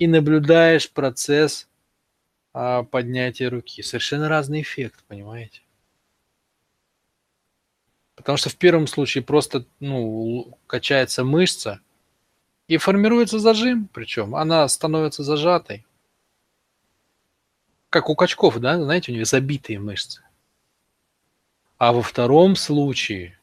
[0.03, 1.69] и наблюдаешь процесс
[2.53, 3.83] а, поднятия руки.
[3.83, 5.61] Совершенно разный эффект, понимаете?
[8.15, 11.81] Потому что в первом случае просто ну, качается мышца–
[12.69, 15.85] и формируется зажим, причем она становится зажатой.
[17.91, 20.23] Как у качков, да, знаете, у них забитые мышцы.
[21.77, 23.39] А во втором случае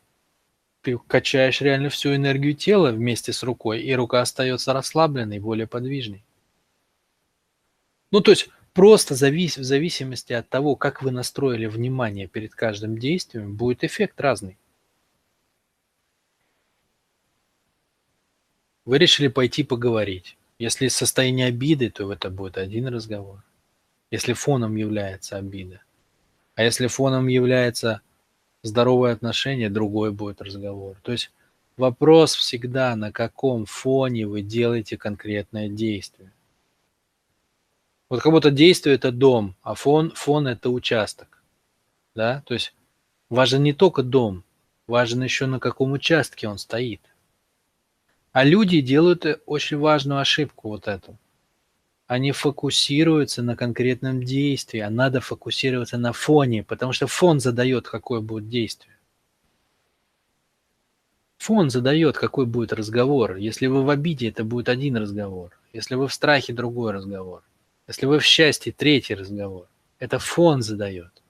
[0.81, 6.23] ты качаешь реально всю энергию тела вместе с рукой, и рука остается расслабленной, более подвижной.
[8.11, 12.97] Ну, то есть просто завис, в зависимости от того, как вы настроили внимание перед каждым
[12.97, 14.57] действием, будет эффект разный.
[18.85, 20.37] Вы решили пойти поговорить.
[20.57, 23.43] Если состояние обиды, то это будет один разговор.
[24.11, 25.81] Если фоном является обида.
[26.55, 28.01] А если фоном является
[28.63, 30.97] здоровое отношение, другой будет разговор.
[31.03, 31.31] То есть
[31.77, 36.31] вопрос всегда, на каком фоне вы делаете конкретное действие.
[38.09, 41.43] Вот как будто действие это дом, а фон, фон это участок.
[42.15, 42.43] Да?
[42.47, 42.73] То есть
[43.29, 44.43] важен не только дом,
[44.87, 47.01] важен еще на каком участке он стоит.
[48.31, 51.17] А люди делают очень важную ошибку вот эту.
[52.07, 58.19] Они фокусируются на конкретном действии, а надо фокусироваться на фоне, потому что фон задает, какое
[58.19, 58.95] будет действие.
[61.37, 63.35] Фон задает, какой будет разговор.
[63.35, 65.51] Если вы в обиде, это будет один разговор.
[65.71, 67.43] Если вы в страхе, другой разговор.
[67.89, 69.67] Если вы в счастье, третий разговор.
[69.97, 71.23] Это фон задает.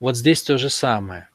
[0.00, 1.30] Вот здесь то же самое.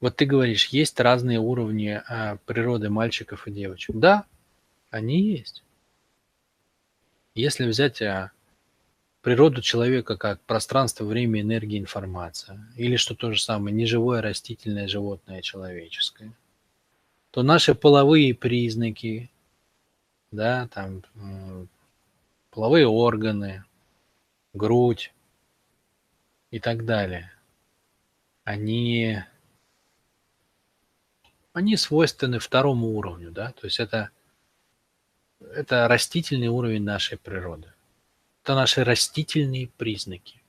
[0.00, 3.94] Вот ты говоришь, есть разные уровни а, природы мальчиков и девочек.
[3.94, 4.26] Да,
[4.90, 5.62] они есть.
[7.36, 8.32] Если взять а,
[9.20, 15.40] природу человека как пространство, время, энергия, информация, или что то же самое, неживое, растительное, животное,
[15.40, 16.32] человеческое,
[17.30, 19.30] то наши половые признаки,
[20.32, 21.04] да, там
[22.52, 23.64] половые органы,
[24.52, 25.12] грудь
[26.50, 27.32] и так далее,
[28.44, 29.18] они,
[31.54, 34.10] они свойственны второму уровню, да, то есть это,
[35.40, 37.72] это растительный уровень нашей природы.
[38.44, 40.42] Это наши растительные признаки.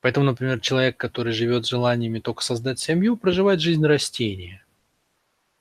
[0.00, 4.62] Поэтому, например, человек, который живет желаниями только создать семью, проживает жизнь растения.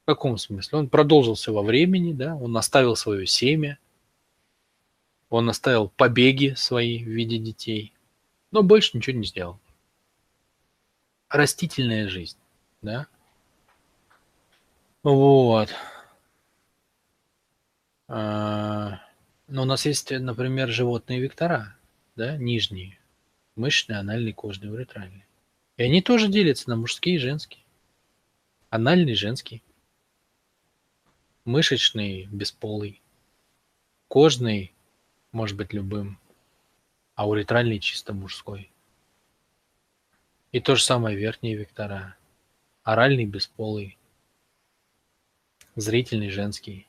[0.03, 0.79] В каком смысле?
[0.79, 3.79] Он продолжился во времени, да, он оставил свое семя,
[5.33, 7.91] он оставил побеги свои в виде детей,
[8.51, 9.59] но больше ничего не сделал.
[11.27, 12.37] Растительная жизнь,
[12.83, 13.07] да.
[15.01, 15.73] Вот.
[18.07, 18.99] А,
[19.47, 21.75] но у нас есть, например, животные вектора,
[22.15, 22.99] да, нижние,
[23.55, 25.25] мышечные, анальные, кожные, уретральные.
[25.77, 27.63] И они тоже делятся на мужские и женские.
[28.69, 29.63] Анальный– женский.
[31.43, 33.01] Мышечный– бесполый.
[34.07, 34.69] Кожный–
[35.33, 36.17] может быть любым.
[37.15, 38.71] А уретральный– чисто мужской.
[40.53, 42.15] И то же самое верхние вектора.
[42.83, 43.97] Оральный– бесполый.
[45.75, 46.87] Зрительный– женский.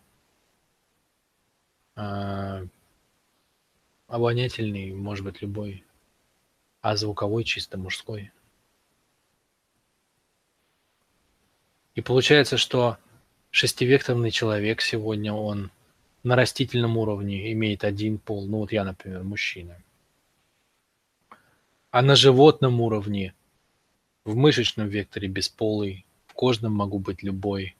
[1.96, 2.64] А,
[4.06, 5.84] обонятельный, может быть, любой,
[6.80, 8.30] а звуковой чисто мужской.
[11.94, 12.98] И получается, что
[13.50, 15.70] шестивекторный человек сегодня, он
[16.24, 19.80] на растительном уровне имеет один пол, ну вот я, например, мужчина.
[21.90, 23.34] А на животном уровне,
[24.24, 27.76] в мышечном векторе бесполый, в кожном могу быть любой,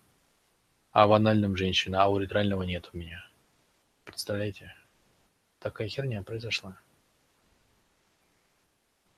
[0.93, 3.27] а в анальном женщина, а у ретрального нет у меня.
[4.05, 4.75] Представляете?
[5.59, 6.79] Такая херня произошла.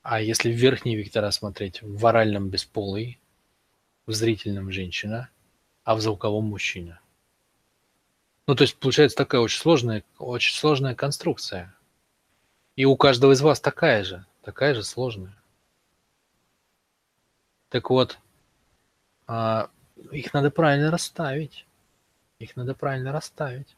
[0.03, 3.19] А если в верхние вектора смотреть, в оральном бесполый,
[4.07, 5.29] в зрительном женщина,
[5.83, 7.01] а в звуковом мужчина.
[8.47, 11.75] Ну, то есть получается такая очень сложная, очень сложная конструкция.
[12.77, 15.37] И у каждого из вас такая же, такая же сложная.
[17.71, 18.19] Так вот,
[19.27, 19.71] а,
[20.13, 21.67] их надо правильно расставить.
[22.39, 23.77] Их надо правильно расставить.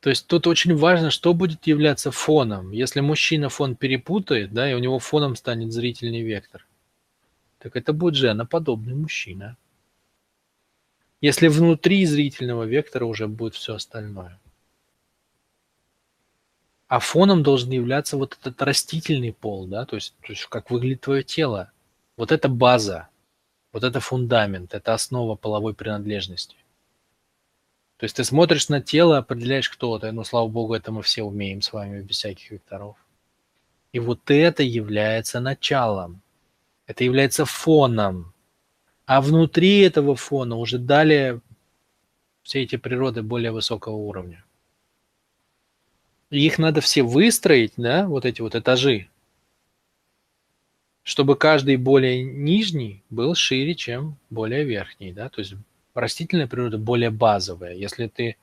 [0.00, 2.72] То есть тут очень важно, что будет являться фоном.
[2.72, 6.66] Если мужчина фон перепутает, да, и у него фоном станет зрительный вектор,
[7.58, 9.56] так это будет женоподобный мужчина.
[11.22, 14.38] Если внутри зрительного вектора уже будет все остальное.
[16.88, 21.00] А фоном должен являться вот этот растительный пол, да, то есть, то есть как выглядит
[21.00, 21.72] твое тело.
[22.16, 23.08] Вот это база,
[23.72, 26.56] вот это фундамент, это основа половой принадлежности.
[27.98, 30.10] То есть ты смотришь на тело, определяешь, кто ты.
[30.10, 32.96] Ну, слава богу, это мы все умеем с вами без всяких векторов.
[33.92, 36.20] И вот это является началом.
[36.86, 38.31] Это является фоном.
[39.06, 41.40] А внутри этого фона уже далее
[42.42, 44.44] все эти природы более высокого уровня.
[46.30, 49.08] Их надо все выстроить, да, вот эти вот этажи,
[51.02, 55.54] чтобы каждый более нижний был шире, чем более верхний, да, то есть
[55.94, 57.74] растительная природа более базовая.
[57.74, 58.36] Если ты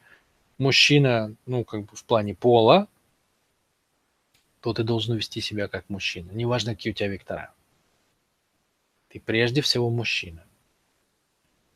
[0.57, 2.87] мужчина, ну, как бы в плане пола,
[4.61, 6.31] то ты должен вести себя как мужчина.
[6.31, 7.53] Неважно, какие у тебя вектора.
[9.07, 10.45] Ты прежде всего мужчина.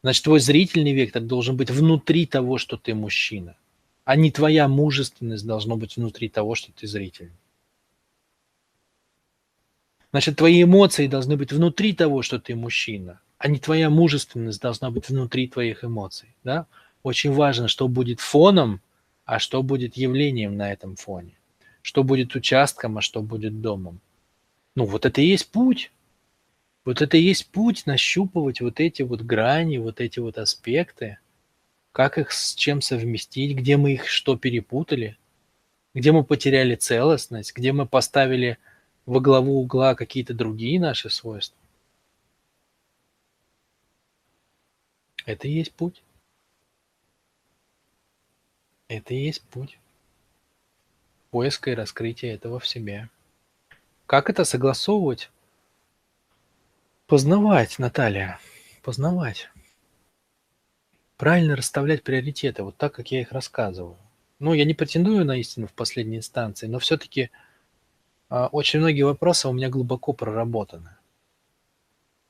[0.04, 3.56] Значит, твой зрительный вектор должен быть внутри того, что ты мужчина.
[4.06, 7.32] А не твоя мужественность должна быть внутри того, что ты зритель.
[10.12, 14.90] Значит, твои эмоции должны быть внутри того, что ты мужчина а не твоя мужественность должна
[14.90, 16.30] быть внутри твоих эмоций.
[16.46, 16.66] Да?
[17.04, 18.80] Очень важно, что будет фоном,
[19.26, 21.34] а что будет явлением на этом фоне.
[21.82, 24.00] Что будет участком, а что будет домом.
[24.76, 25.92] Ну, вот это и есть путь.
[26.86, 31.20] Вот это и есть путь нащупывать вот эти вот грани, вот эти вот аспекты,
[31.92, 35.18] как их с чем совместить, где мы их что перепутали,
[35.94, 38.58] где мы потеряли целостность, где мы поставили
[39.06, 41.58] во главу угла какие-то другие наши свойства.
[45.26, 46.04] Это и есть путь.
[48.90, 49.78] Это и есть путь
[51.34, 53.10] поиска и раскрытия этого в себе.
[54.06, 55.32] Как это согласовывать?
[57.14, 58.40] Познавать, Наталья,
[58.82, 59.52] познавать.
[61.16, 63.98] Правильно расставлять приоритеты, вот так, как я их рассказываю.
[64.40, 67.30] Ну, я не претендую на истину в последней инстанции, но все-таки
[68.30, 70.90] а, очень многие вопросы у меня глубоко проработаны.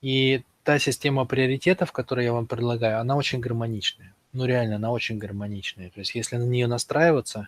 [0.02, 4.14] И та система приоритетов, которую я вам предлагаю, она очень гармоничная.
[4.34, 5.92] Ну, реально, она очень гармоничная.
[5.92, 7.48] То есть, если на нее настраиваться,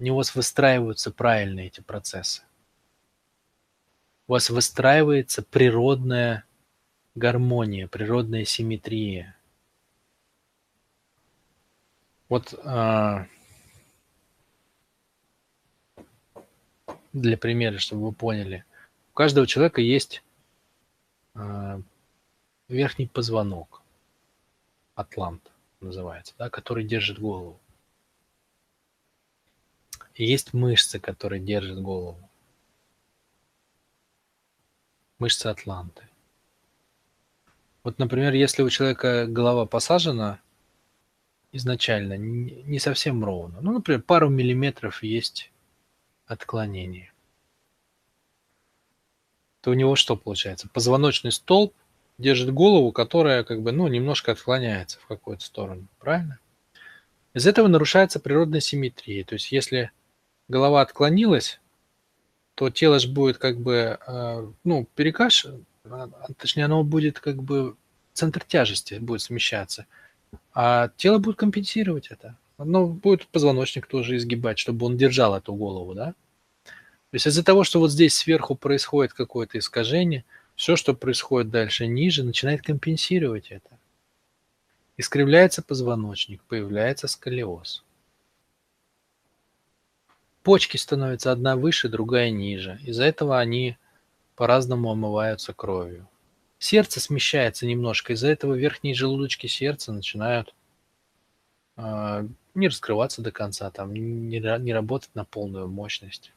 [0.00, 2.42] у вас выстраиваются правильные эти процессы.
[4.26, 6.44] У вас выстраивается природная
[7.14, 9.36] гармония, природная симметрия.
[12.28, 13.26] Вот а,
[17.12, 18.64] для примера, чтобы вы поняли,
[19.10, 20.24] у каждого человека есть
[21.34, 21.80] а,
[22.68, 23.82] верхний позвонок,
[24.94, 27.60] атлант называется, да, который держит голову.
[30.14, 32.30] И есть мышцы, которые держат голову.
[35.18, 36.08] Мышцы атланты.
[37.82, 40.40] Вот, например, если у человека голова посажена
[41.52, 45.52] изначально не совсем ровно, ну, например, пару миллиметров есть
[46.26, 47.12] отклонение,
[49.60, 50.68] то у него что получается?
[50.68, 51.74] Позвоночный столб
[52.18, 56.38] держит голову, которая как бы, ну, немножко отклоняется в какую-то сторону, правильно?
[57.34, 59.24] Из этого нарушается природная симметрия.
[59.24, 59.90] То есть если
[60.48, 61.60] голова отклонилась,
[62.54, 65.46] то тело же будет как бы, э, ну, перекаш,
[65.84, 67.76] а, точнее, оно будет как бы,
[68.12, 69.86] центр тяжести будет смещаться,
[70.52, 72.36] а тело будет компенсировать это.
[72.56, 76.14] Оно будет позвоночник тоже изгибать, чтобы он держал эту голову, да?
[77.10, 80.24] То есть из-за того, что вот здесь сверху происходит какое-то искажение,
[80.56, 83.70] все, что происходит дальше ниже, начинает компенсировать это.
[84.96, 87.83] Искривляется позвоночник, появляется сколиоз.
[90.44, 92.78] Почки становятся одна выше, другая ниже.
[92.84, 93.78] Из-за этого они
[94.36, 96.06] по-разному омываются кровью.
[96.58, 100.54] Сердце смещается немножко, из-за этого верхние желудочки сердца начинают
[101.78, 106.30] э, не раскрываться до конца, там, не, не работать на полную мощность.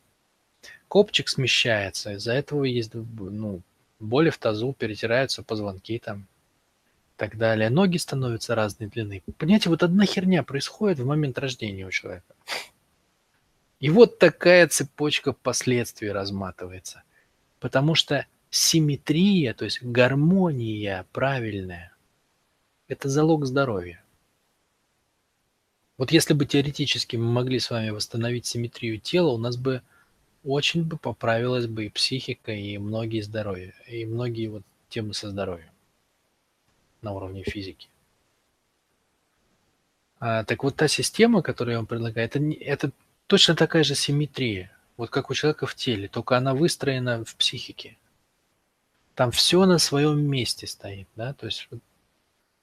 [0.88, 3.62] Копчик смещается, из-за этого есть ну,
[4.00, 7.70] боли в тазу, перетираются позвонки там и так далее.
[7.70, 9.22] Ноги становятся разной длины.
[9.38, 12.37] Понимаете, вот одна херня происходит в момент рождения у человека.
[13.80, 17.04] И вот такая цепочка последствий разматывается.
[17.60, 21.92] Потому что симметрия, то есть гармония правильная,
[22.88, 24.04] это залог здоровья.
[25.98, 29.82] Вот если бы теоретически мы могли с вами восстановить симметрию тела, у нас бы
[30.44, 35.70] очень бы поправилась бы и психика, и многие здоровья, и многие вот темы со здоровьем
[37.02, 37.88] на уровне физики.
[40.20, 42.92] А, так вот та система, которую я вам предлагаю, это, это
[43.28, 47.98] точно такая же симметрия, вот как у человека в теле, только она выстроена в психике.
[49.16, 51.68] Там все на своем месте стоит, да, то есть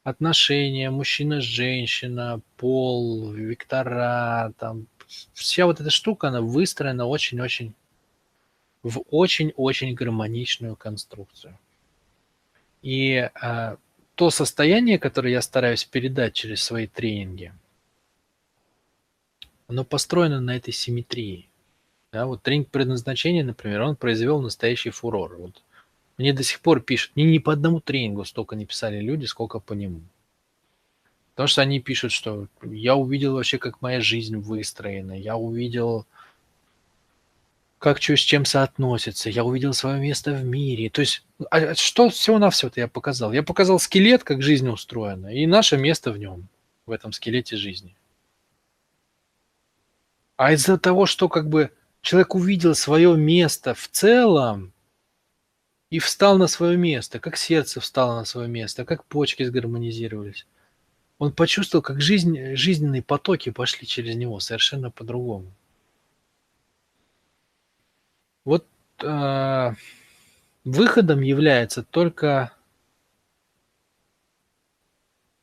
[0.03, 4.87] отношения, мужчина-женщина, пол, вектора, там
[5.33, 7.75] вся вот эта штука, она выстроена очень-очень
[8.83, 11.59] в очень-очень гармоничную конструкцию.
[12.83, 13.79] И а,
[14.15, 17.55] то состояние, которое я стараюсь передать через свои тренинги,
[19.69, 21.49] оно построено на этой симметрии.
[22.12, 25.37] Да, вот тренинг предназначения, например, он произвел настоящий фурор.
[25.37, 25.62] Вот
[26.17, 29.59] мне до сих пор пишут, ни, ни по одному тренингу столько не писали люди, сколько
[29.59, 30.01] по нему.
[31.35, 36.07] Потому что они пишут, что я увидел вообще, как моя жизнь выстроена, я увидел,
[37.81, 40.91] как что с чем соотносится, я увидел свое место в мире.
[40.91, 43.33] То есть, а, а что всего-навсего-то я показал?
[43.33, 46.47] Я показал скелет, как жизнь устроена, и наше место в нем,
[46.87, 47.97] в этом скелете жизни.
[50.37, 51.70] А из-за того, что как бы
[52.01, 54.72] человек увидел свое место в целом
[55.91, 60.47] и встал на свое место, как сердце встало на свое место, как почки сгармонизировались,
[61.18, 65.53] он почувствовал, как жизнь, жизненные потоки пошли через него совершенно по-другому.
[68.45, 68.66] Вот
[69.03, 69.72] э,
[70.64, 72.53] выходом является только,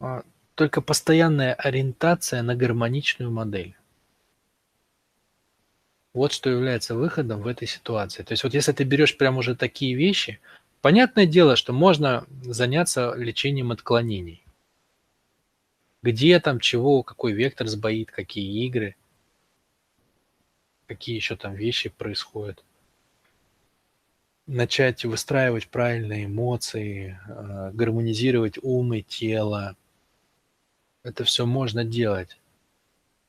[0.01, 0.21] э,
[0.55, 3.75] только постоянная ориентация на гармоничную модель.
[6.13, 8.23] Вот что является выходом в этой ситуации.
[8.23, 10.39] То есть вот если ты берешь прям уже такие вещи,
[10.81, 14.43] понятное дело, что можно заняться лечением отклонений
[16.01, 18.95] где там чего, какой вектор сбоит, какие игры,
[20.87, 22.63] какие еще там вещи происходят.
[24.47, 29.77] Начать выстраивать правильные эмоции, э, гармонизировать ум и тело.
[31.03, 32.37] Это все можно делать.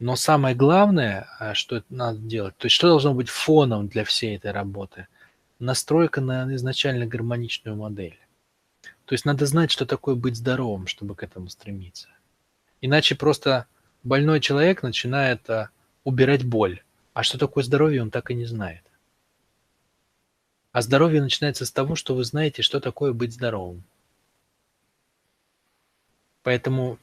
[0.03, 4.35] Но самое главное, а, что надо делать, то есть что должно быть фоном для всей
[4.35, 5.07] этой работы?
[5.61, 8.19] Настройка на изначально гармоничную модель.
[9.05, 12.09] То есть надо знать, что такое быть здоровым, чтобы к этому стремиться.
[12.81, 13.69] Иначе просто
[14.03, 15.71] больной человек начинает а,
[16.03, 16.83] убирать боль.
[17.15, 18.83] А что такое здоровье, он так и не знает.
[20.73, 23.85] А здоровье начинается с того, что вы знаете, что такое быть здоровым.
[26.43, 26.99] Поэтому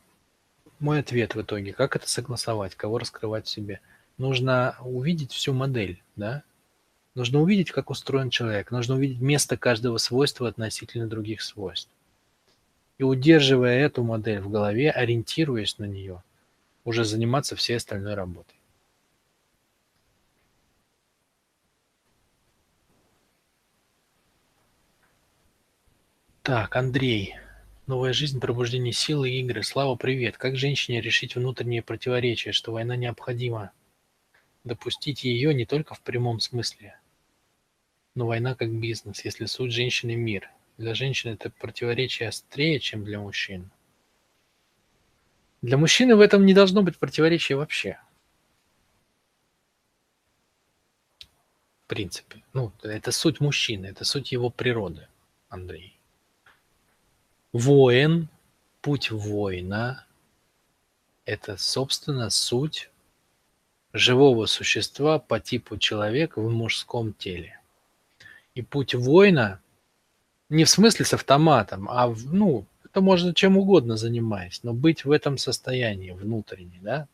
[0.80, 3.82] мой ответ в итоге, как это согласовать, кого раскрывать в себе?
[4.18, 6.44] Нужно увидеть всю модель, да?
[7.16, 11.90] Нужно увидеть, как устроен человек, нужно увидеть место каждого свойства относительно других свойств.
[12.98, 16.24] И удерживая эту модель в голове, ориентируясь на нее,
[16.84, 18.56] уже заниматься всей остальной работой.
[26.44, 27.36] Так, Андрей.
[27.90, 29.64] Новая жизнь, пробуждение силы игры.
[29.64, 30.38] Слава, привет.
[30.38, 33.72] Как женщине решить внутренние противоречия, что война необходима?
[34.64, 37.00] Допустить ее не только в прямом смысле,
[38.14, 40.52] но война как бизнес, если суть женщины– мир.
[40.78, 43.72] Для женщин это противоречие острее, чем для мужчин.
[45.64, 48.00] Для мужчины в этом не должно быть противоречия вообще.
[51.86, 52.44] В принципе.
[52.54, 55.08] Ну, это суть мужчины, это суть его природы,
[55.48, 55.99] Андрей.
[57.52, 58.28] Воин,
[58.82, 60.06] путь воина–
[61.26, 62.92] это, собственно, суть
[63.92, 67.60] живого существа по типу человека в мужском теле.
[68.54, 69.60] И путь воина
[70.50, 75.04] не в смысле с автоматом, а в, ну, это можно чем угодно занимаясь, но быть
[75.04, 77.08] в этом состоянии внутренне, да,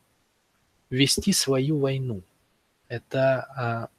[0.89, 2.23] вести свою войну.
[2.89, 3.89] Это а,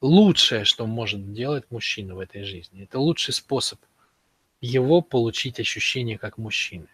[0.00, 2.84] лучшее, что может делать мужчина в этой жизни.
[2.84, 3.80] Это лучший способ–
[4.60, 6.88] его получить ощущение как мужчины.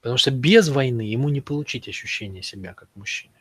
[0.00, 3.34] Потому что без войны ему не получить ощущение себя как мужчины.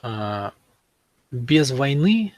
[0.00, 0.52] А,
[1.32, 2.34] без войны,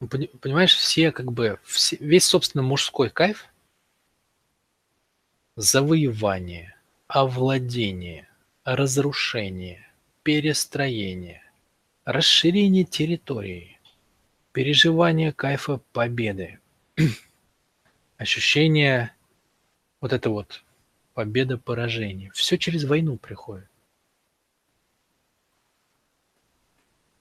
[0.00, 3.46] понимаешь, все как бы, все, весь, собственно, мужской кайф
[5.54, 6.76] завоевание,
[7.06, 8.28] овладение,
[8.64, 9.88] разрушение,
[10.22, 11.42] перестроение,
[12.04, 13.76] расширение территории–
[14.58, 16.58] переживание кайфа победы,
[18.16, 19.14] ощущение
[20.00, 20.64] вот это вот
[21.14, 22.32] победа-поражение.
[22.34, 23.70] Все через войну приходит.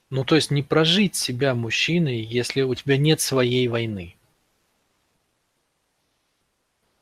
[0.09, 4.15] Ну, то есть не прожить себя мужчиной, если у тебя нет своей войны.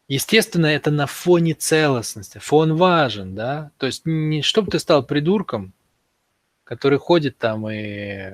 [0.10, 2.40] Естественно, это на фоне целостности.
[2.40, 3.72] Фон важен, да?
[3.78, 5.72] То есть не чтобы ты стал придурком,
[6.66, 8.34] который ходит там и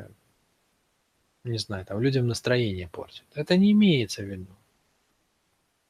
[1.44, 3.24] не знаю, там людям настроение портит.
[3.34, 4.48] Это не имеется в виду.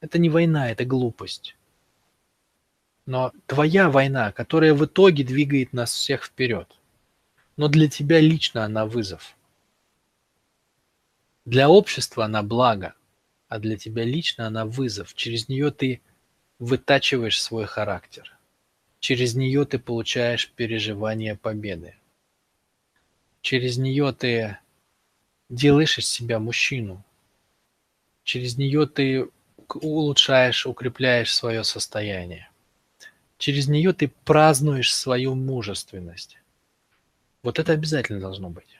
[0.00, 1.56] Это не война, это глупость.
[3.06, 6.68] Но твоя война, которая в итоге двигает нас всех вперед.
[7.56, 9.36] Но для тебя лично она вызов.
[11.44, 12.94] Для общества она благо,
[13.48, 15.14] а для тебя лично она вызов.
[15.14, 16.00] Через нее ты
[16.58, 18.32] вытачиваешь свой характер.
[19.00, 21.96] Через нее ты получаешь переживание победы.
[23.40, 24.58] Через нее ты
[25.52, 27.04] делаешь из себя мужчину.
[28.24, 29.28] Через нее ты
[29.68, 32.48] улучшаешь, укрепляешь свое состояние.
[33.38, 36.38] Через нее ты празднуешь свою мужественность.
[37.42, 38.78] Вот это обязательно должно быть.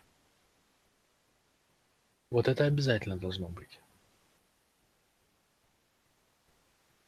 [2.30, 3.78] Вот это обязательно должно быть.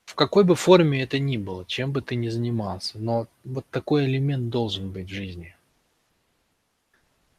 [0.05, 4.05] В какой бы форме это ни было, чем бы ты ни занимался, но вот такой
[4.05, 5.57] элемент должен быть в жизни–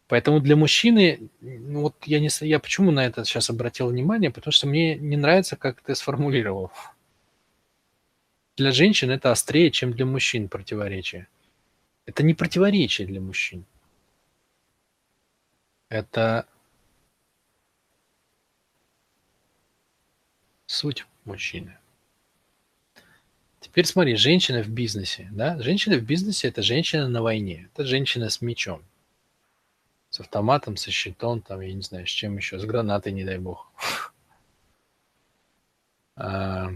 [0.08, 4.52] Поэтому для мужчины, ну вот я не я почему на это сейчас обратил внимание, потому
[4.52, 6.72] что мне не нравится, как ты сформулировал.
[8.56, 11.28] Для женщин это острее, чем для мужчин противоречие.
[12.06, 13.66] Это не противоречие для мужчин.
[15.90, 16.46] Это
[20.68, 21.78] суть мужчины.
[23.60, 25.60] Теперь смотри, женщина в бизнесе, да?
[25.62, 28.84] Женщина в бизнесе– это женщина на войне, это женщина с мечом
[30.16, 33.38] с автоматом, со щитом, там, я не знаю, с чем еще, с гранатой, не дай
[33.38, 33.72] бог.
[36.18, 36.70] А,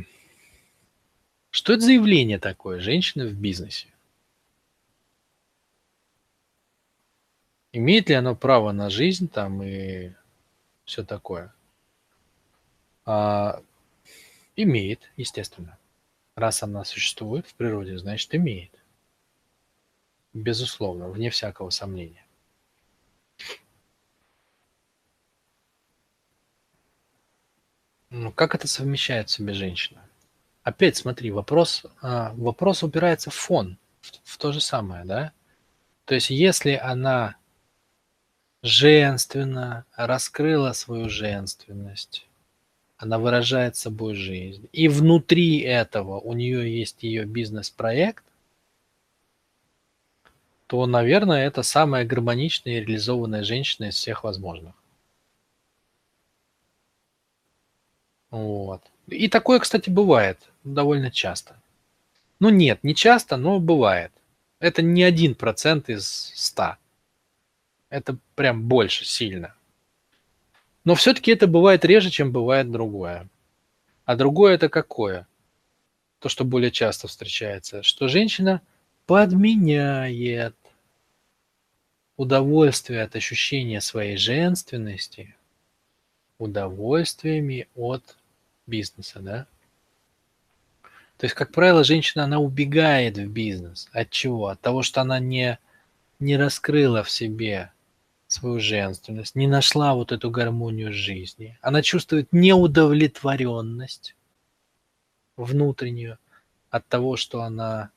[1.49, 3.87] что это за явление такое, женщина в бизнесе?
[7.71, 10.11] Имеет ли оно право на жизнь там и
[10.83, 11.53] все такое?
[13.05, 13.63] А,
[14.57, 15.77] имеет, естественно.
[16.35, 18.77] Раз она существует в природе, значит имеет.
[20.33, 22.25] Безусловно, вне всякого сомнения.
[28.11, 30.01] Ну, как это совмещает в себе женщина?
[30.63, 35.31] Опять смотри, вопрос, а, вопрос упирается в фон, в, в то же самое, да?
[36.05, 37.35] То есть если она
[38.63, 42.27] женственно раскрыла свою женственность,
[42.97, 48.23] она выражает собой жизнь, и внутри этого у нее есть ее бизнес-проект,
[50.67, 54.78] то, наверное, это самая гармоничная и реализованная женщина из всех возможных.
[58.31, 58.83] Вот.
[59.07, 61.59] И такое, кстати, бывает довольно часто.
[62.39, 64.11] Ну нет, не часто, но бывает.
[64.59, 66.05] Это не один процент из
[66.35, 66.77] ста.
[67.89, 69.55] Это прям больше сильно.
[70.83, 73.27] Но все-таки это бывает реже, чем бывает другое.
[74.05, 75.27] А другое это какое?
[76.19, 78.61] То, что более часто встречается, что женщина
[79.05, 80.55] подменяет
[82.17, 85.35] удовольствие от ощущения своей женственности
[86.37, 88.17] удовольствиями от
[88.69, 89.47] бизнеса, да?
[91.17, 93.89] То есть, как правило, женщина, она убегает в бизнес.
[93.91, 94.47] От чего?
[94.47, 95.59] От того, что она не,
[96.19, 97.73] не раскрыла в себе
[98.27, 101.57] свою женственность, не нашла вот эту гармонию жизни.
[101.61, 104.15] Она чувствует неудовлетворенность
[105.35, 106.19] внутреннюю
[106.69, 107.89] от того, что она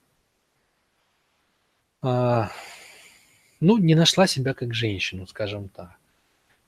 [2.02, 2.44] э,
[3.60, 5.96] ну, не нашла себя как женщину, скажем так.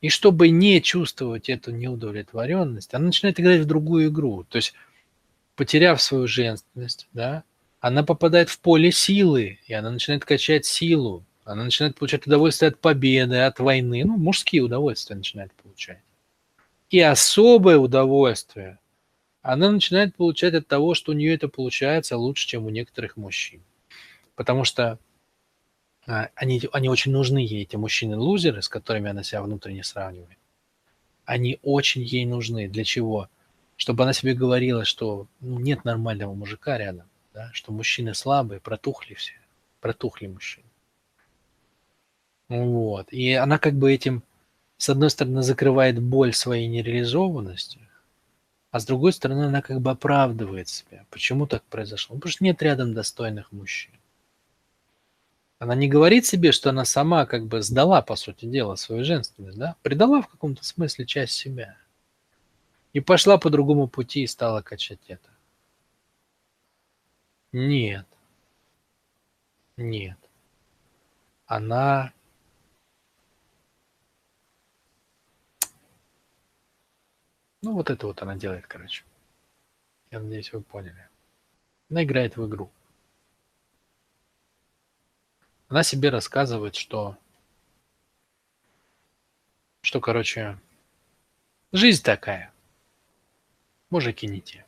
[0.05, 4.44] И чтобы не чувствовать эту неудовлетворенность, она начинает играть в другую игру.
[4.44, 4.74] То есть,
[5.57, 7.42] потеряв свою женственность, да,
[7.80, 11.24] она попадает в поле силы, и она начинает качать силу.
[11.44, 14.05] Она начинает получать удовольствие от победы, от войны.
[14.05, 16.02] Ну, мужские удовольствия начинает получать.
[16.90, 18.78] И особое удовольствие
[19.40, 23.62] она начинает получать от того, что у нее это получается лучше, чем у некоторых мужчин.
[24.36, 24.98] Потому что
[26.07, 30.38] они, они очень нужны ей, эти мужчины-лузеры, с которыми она себя внутренне сравнивает.
[31.24, 32.68] Они очень ей нужны.
[32.68, 33.28] Для чего?
[33.76, 37.50] Чтобы она себе говорила, что ну, нет нормального мужика рядом, да?
[37.52, 39.34] что мужчины слабые, протухли все,
[39.80, 40.66] протухли мужчины.
[42.48, 43.11] Вот.
[43.12, 44.22] И она как бы этим,
[44.76, 47.80] с одной стороны, закрывает боль своей нереализованности,
[48.70, 51.07] а с другой стороны, она как бы оправдывает себя.
[51.11, 52.16] Почему так произошло?
[52.16, 53.92] Потому что нет рядом достойных мужчин.
[55.59, 59.59] Она не говорит себе, что она сама как бы сдала, по сути дела, свою женственность,
[59.59, 59.76] да?
[59.82, 61.76] Предала в каком-то смысле часть себя.
[62.92, 65.30] И пошла по другому пути и стала качать это.
[67.52, 68.07] Нет.
[69.76, 70.18] Нет.
[71.46, 72.12] Она
[77.64, 79.05] Ну, вот это вот она делает, короче.
[80.11, 81.09] Я надеюсь, вы поняли.
[81.88, 82.70] Она играет в игру.
[85.75, 87.16] Она себе рассказывает, что,
[89.81, 90.57] что, короче,
[91.72, 92.53] жизнь такая.
[93.91, 94.64] Мужики не те.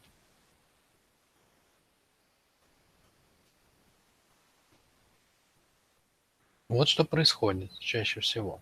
[6.69, 8.61] Вот что происходит чаще всего.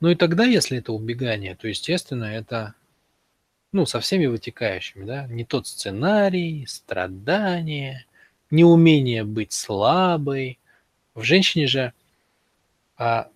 [0.00, 2.74] Ну и тогда, если это убегание, то, естественно, это,
[3.72, 8.04] ну, со всеми вытекающими, да, не тот сценарий, страдания,
[8.50, 10.59] неумение быть слабой,
[11.20, 11.92] в женщине же,
[12.96, 13.30] а,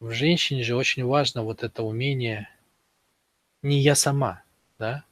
[0.00, 2.48] в женщине же очень важно вот это умение
[3.62, 4.42] не я сама,
[4.78, 5.04] да?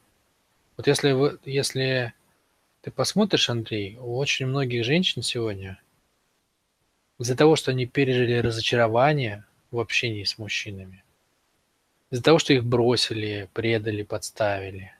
[0.76, 2.12] Вот если вы, если
[2.82, 5.80] ты посмотришь, Андрей, у очень многих женщин сегодня
[7.18, 11.04] из-за того, что они пережили разочарование в общении с мужчинами,
[12.10, 14.92] из-за того, что их бросили, предали, подставили,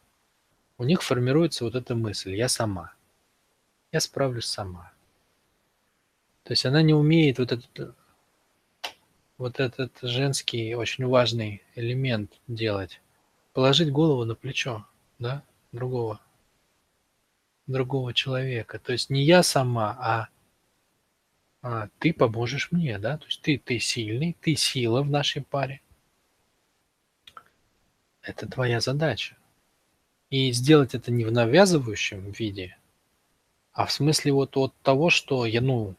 [0.78, 2.94] у них формируется вот эта мысль «я сама»,
[3.92, 4.93] «я справлюсь сама».
[6.44, 7.96] То есть она не умеет вот этот,
[9.38, 13.00] вот этот женский очень важный элемент делать.
[13.54, 14.86] Положить голову на плечо,
[15.18, 15.42] да,
[15.72, 16.20] другого,
[17.66, 18.78] другого человека.
[18.78, 20.28] То есть не я сама, а,
[21.62, 23.16] а ты поможешь мне, да.
[23.16, 25.80] То есть ты, ты сильный, ты сила в нашей паре.
[28.20, 29.36] Это твоя задача.
[30.28, 32.76] И сделать это не в навязывающем виде,
[33.72, 35.94] а в смысле вот от того, что я, ну,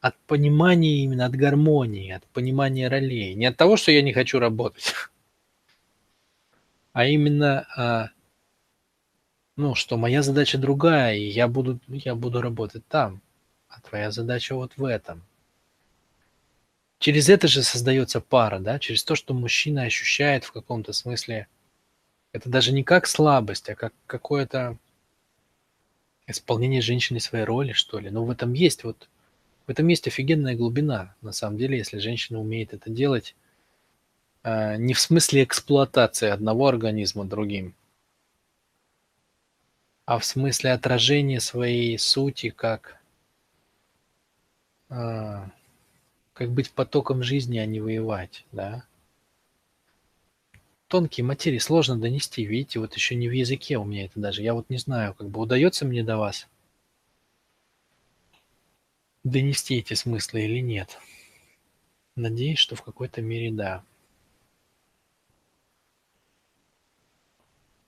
[0.00, 3.34] от понимания именно, от гармонии, от понимания ролей.
[3.34, 4.94] Не от того, что я не хочу работать,
[6.92, 8.10] а именно, а,
[9.56, 13.20] ну, что моя задача другая, и я буду, я буду работать там,
[13.68, 15.22] а твоя задача вот в этом.
[17.00, 21.46] Через это же создается пара, да, через то, что мужчина ощущает в каком-то смысле,
[22.32, 24.76] это даже не как слабость, а как какое-то
[26.26, 28.10] исполнение женщины своей роли, что ли.
[28.10, 29.08] Но в этом есть вот
[29.68, 33.36] в этом есть офигенная глубина, на самом деле, если женщина умеет это делать
[34.42, 37.74] э, не в смысле эксплуатации одного организма другим,
[40.06, 42.98] а в смысле отражения своей сути как,
[44.88, 45.44] э,
[46.32, 48.86] как быть потоком жизни, а не воевать, да.
[50.86, 54.42] Тонкие материи сложно донести, видите, вот еще не в языке у меня это даже.
[54.42, 56.48] Я вот не знаю, как бы удается мне до вас–
[59.30, 60.98] донести эти смыслы или нет.
[62.16, 63.84] Надеюсь, что в какой-то мере да.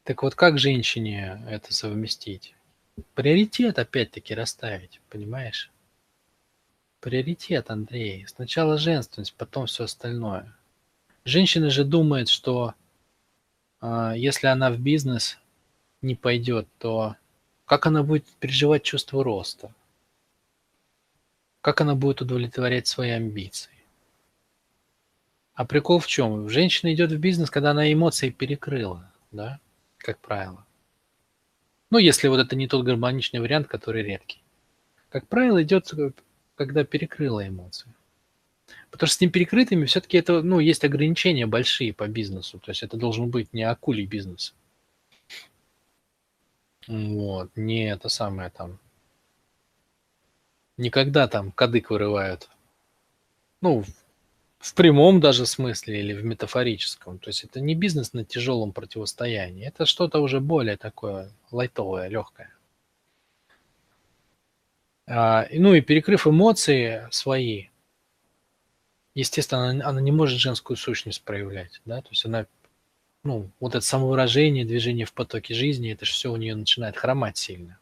[0.05, 2.55] Так вот, как женщине это совместить?
[3.15, 5.71] Приоритет опять-таки расставить, понимаешь?
[7.01, 8.27] Приоритет, Андрей.
[8.27, 10.55] Сначала женственность, потом все остальное.
[11.25, 12.75] Женщина же думает, что
[13.81, 15.39] э, если она в бизнес
[16.03, 17.17] не пойдет, то
[17.65, 19.73] как она будет переживать чувство роста?
[21.61, 23.71] Как она будет удовлетворять свои амбиции?
[25.55, 26.49] А прикол в чем?
[26.49, 29.61] Женщина идет в бизнес, когда она эмоции перекрыла, да,
[29.99, 30.65] как правило.
[31.91, 34.43] Ну, если вот это не тот гармоничный вариант, который редкий.
[35.11, 35.91] Как правило, идет,
[36.55, 37.93] когда перекрыла эмоции.
[38.91, 42.59] Потому что с ним перекрытыми все-таки это, ну, есть ограничения большие по бизнесу.
[42.59, 44.55] То есть это должен быть не акулий бизнес.
[46.87, 48.79] Вот, не это самое там.
[50.81, 52.49] Никогда там кадык вырывают.
[53.61, 53.85] Ну,
[54.59, 57.19] в прямом даже смысле или в метафорическом.
[57.19, 59.67] То есть это не бизнес на тяжелом противостоянии.
[59.67, 62.51] Это что-то уже более такое лайтовое, легкое.
[65.07, 67.67] А, ну и перекрыв эмоции свои,
[69.15, 71.83] естественно, она, она не может женскую сущность проявлять.
[71.85, 72.01] Да?
[72.01, 72.47] То есть она,
[73.23, 77.37] ну, вот это самовыражение, движение в потоке жизни, это же все у нее начинает хромать
[77.37, 77.80] сильно.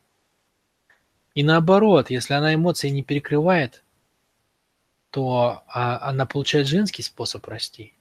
[1.39, 3.85] И наоборот, если она эмоции не перекрывает,
[5.11, 7.95] то а, она получает женский способ расти.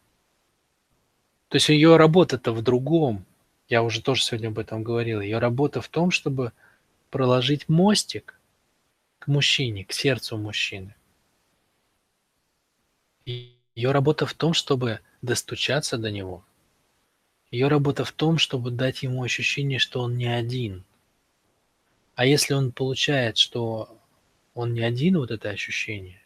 [1.50, 3.28] То есть ее работа-то в другом.
[3.70, 5.22] Я уже тоже сегодня об этом говорил.
[5.22, 6.52] Ее работа в том, чтобы
[7.12, 8.40] проложить мостик
[9.20, 10.96] к мужчине, к сердцу мужчины.
[13.24, 16.44] Ее работа в том, чтобы достучаться до него.
[17.52, 20.87] Ее работа в том, чтобы дать ему ощущение, что он не один.
[22.18, 23.96] А если он получает, что
[24.56, 26.20] он не один, вот это ощущение,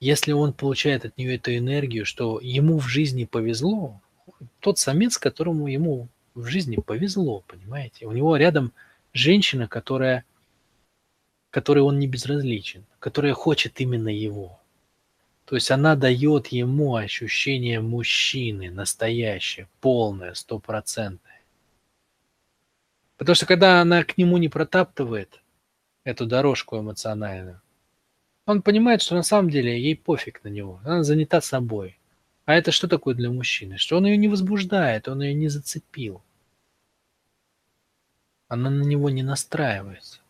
[0.00, 4.00] если он получает от нее эту энергию, что ему в жизни повезло,
[4.58, 8.06] тот самец, которому ему в жизни повезло, понимаете?
[8.06, 8.72] У него рядом
[9.12, 10.24] женщина, которая,
[11.50, 14.58] которой он не безразличен, которая хочет именно его.
[15.44, 21.35] То есть она дает ему ощущение мужчины, настоящее, полное, стопроцентное.
[23.16, 25.42] Потому что когда она к нему не протаптывает
[26.04, 27.60] эту дорожку эмоциональную,
[28.44, 30.80] он понимает, что на самом деле ей пофиг на него.
[30.84, 31.98] Она занята собой.
[32.44, 33.76] А это что такое для мужчины?
[33.76, 36.22] Что он ее не возбуждает, он ее не зацепил.
[38.46, 40.20] Она на него не настраивается.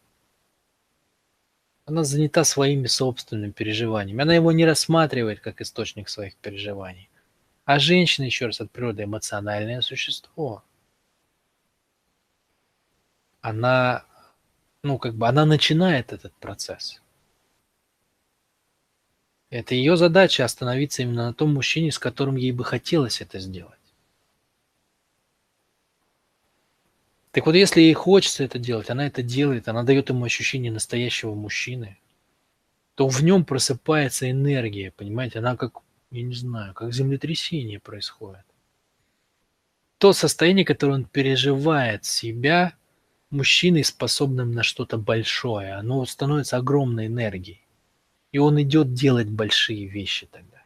[1.85, 4.23] Она занята своими собственными переживаниями.
[4.23, 7.11] Она его не рассматривает как источник своих переживаний.
[7.67, 10.65] А женщина, еще раз, от природы эмоциональное существо.
[13.47, 14.05] Она,
[14.83, 17.01] ну, как бы, она начинает этот процесс.
[19.51, 23.79] Это ее задача остановиться именно на том мужчине, с которым ей бы хотелось это сделать.
[27.31, 31.33] Так вот, если ей хочется это делать, она это делает, она дает ему ощущение настоящего
[31.33, 32.01] мужчины,
[32.97, 35.79] то в нем просыпается энергия, понимаете, она как,
[36.11, 38.45] я не знаю, как землетрясение происходит.
[39.99, 42.75] То состояние, которое он переживает себя
[43.31, 47.63] мужчиной, способным на что-то большое, оно становится огромной энергией.
[48.33, 50.63] И он идет делать большие вещи тогда.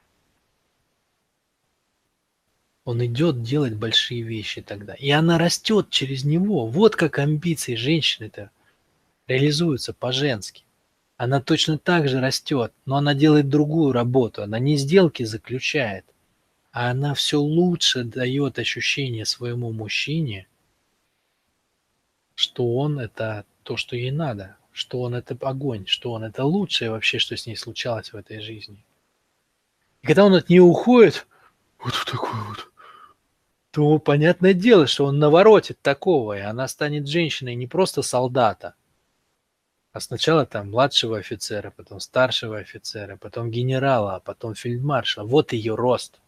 [2.85, 4.95] Он идет делать большие вещи тогда.
[4.95, 6.67] И она растет через него.
[6.67, 8.51] Вот как амбиции женщины-то
[9.29, 10.65] реализуются по-женски.
[11.17, 14.43] Она точно так же растет, но она делает другую работу.
[14.43, 16.07] Она не сделки заключает,
[16.73, 20.49] а она все лучше дает ощущение своему мужчине,
[22.41, 26.91] что он это то, что ей надо что он это огонь, что он это лучшее
[26.91, 28.83] вообще, что с ней случалось в этой жизни.
[30.03, 31.27] И когда он от нее уходит,
[31.79, 32.71] вот такой вот,
[33.71, 38.75] то понятное дело, что он наворотит такого, и она станет женщиной не просто солдата,
[39.93, 45.27] а сначала там младшего офицера, потом старшего офицера, потом генерала, а потом фельдмаршала.
[45.27, 46.21] Вот ее рост.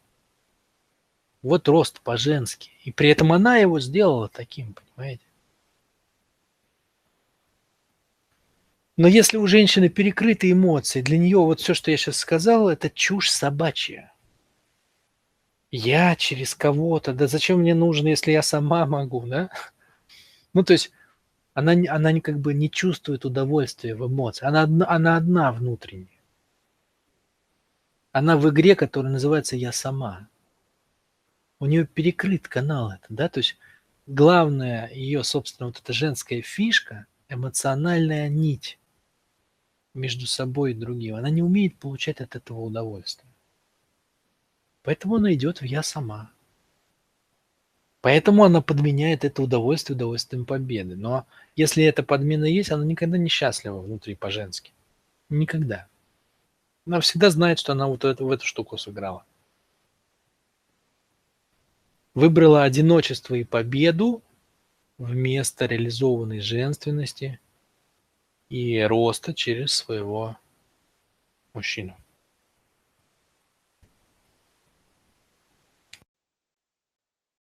[1.43, 2.71] Вот рост по-женски.
[2.85, 5.23] И при этом она его сделала таким, понимаете?
[8.97, 12.91] Но если у женщины перекрыты эмоции, для нее вот все, что я сейчас сказал, это
[12.91, 14.13] чушь собачья.
[15.71, 19.51] Я через кого-то, да зачем мне нужно, если я сама могу, да?
[20.53, 20.93] Ну, то есть
[21.55, 26.21] она, она как бы не чувствует удовольствия в эмоциях, она одна, она одна внутренне.
[28.11, 30.29] Она в игре, которая называется «Я сама».
[31.59, 33.57] У нее перекрыт канал это, да, то есть
[34.07, 38.79] главная ее, собственно, вот эта женская фишка– эмоциональная нить
[39.95, 41.17] между собой и другим.
[41.17, 43.31] Она не умеет получать от этого удовольствие.
[44.83, 46.31] Поэтому она идет в «я сама».
[48.01, 50.97] Поэтому она подменяет это удовольствие удовольствием победы.
[50.97, 51.25] Но
[51.55, 54.73] если эта подмена есть, она никогда не счастлива внутри по-женски.
[55.29, 55.87] Никогда.
[56.85, 59.25] Она всегда знает, что она вот в эту штуку сыграла.
[62.15, 64.21] Выбрала одиночество и победу
[64.99, 67.39] вместо реализованной женственности
[68.53, 70.37] и роста через своего
[71.55, 71.97] мужчину.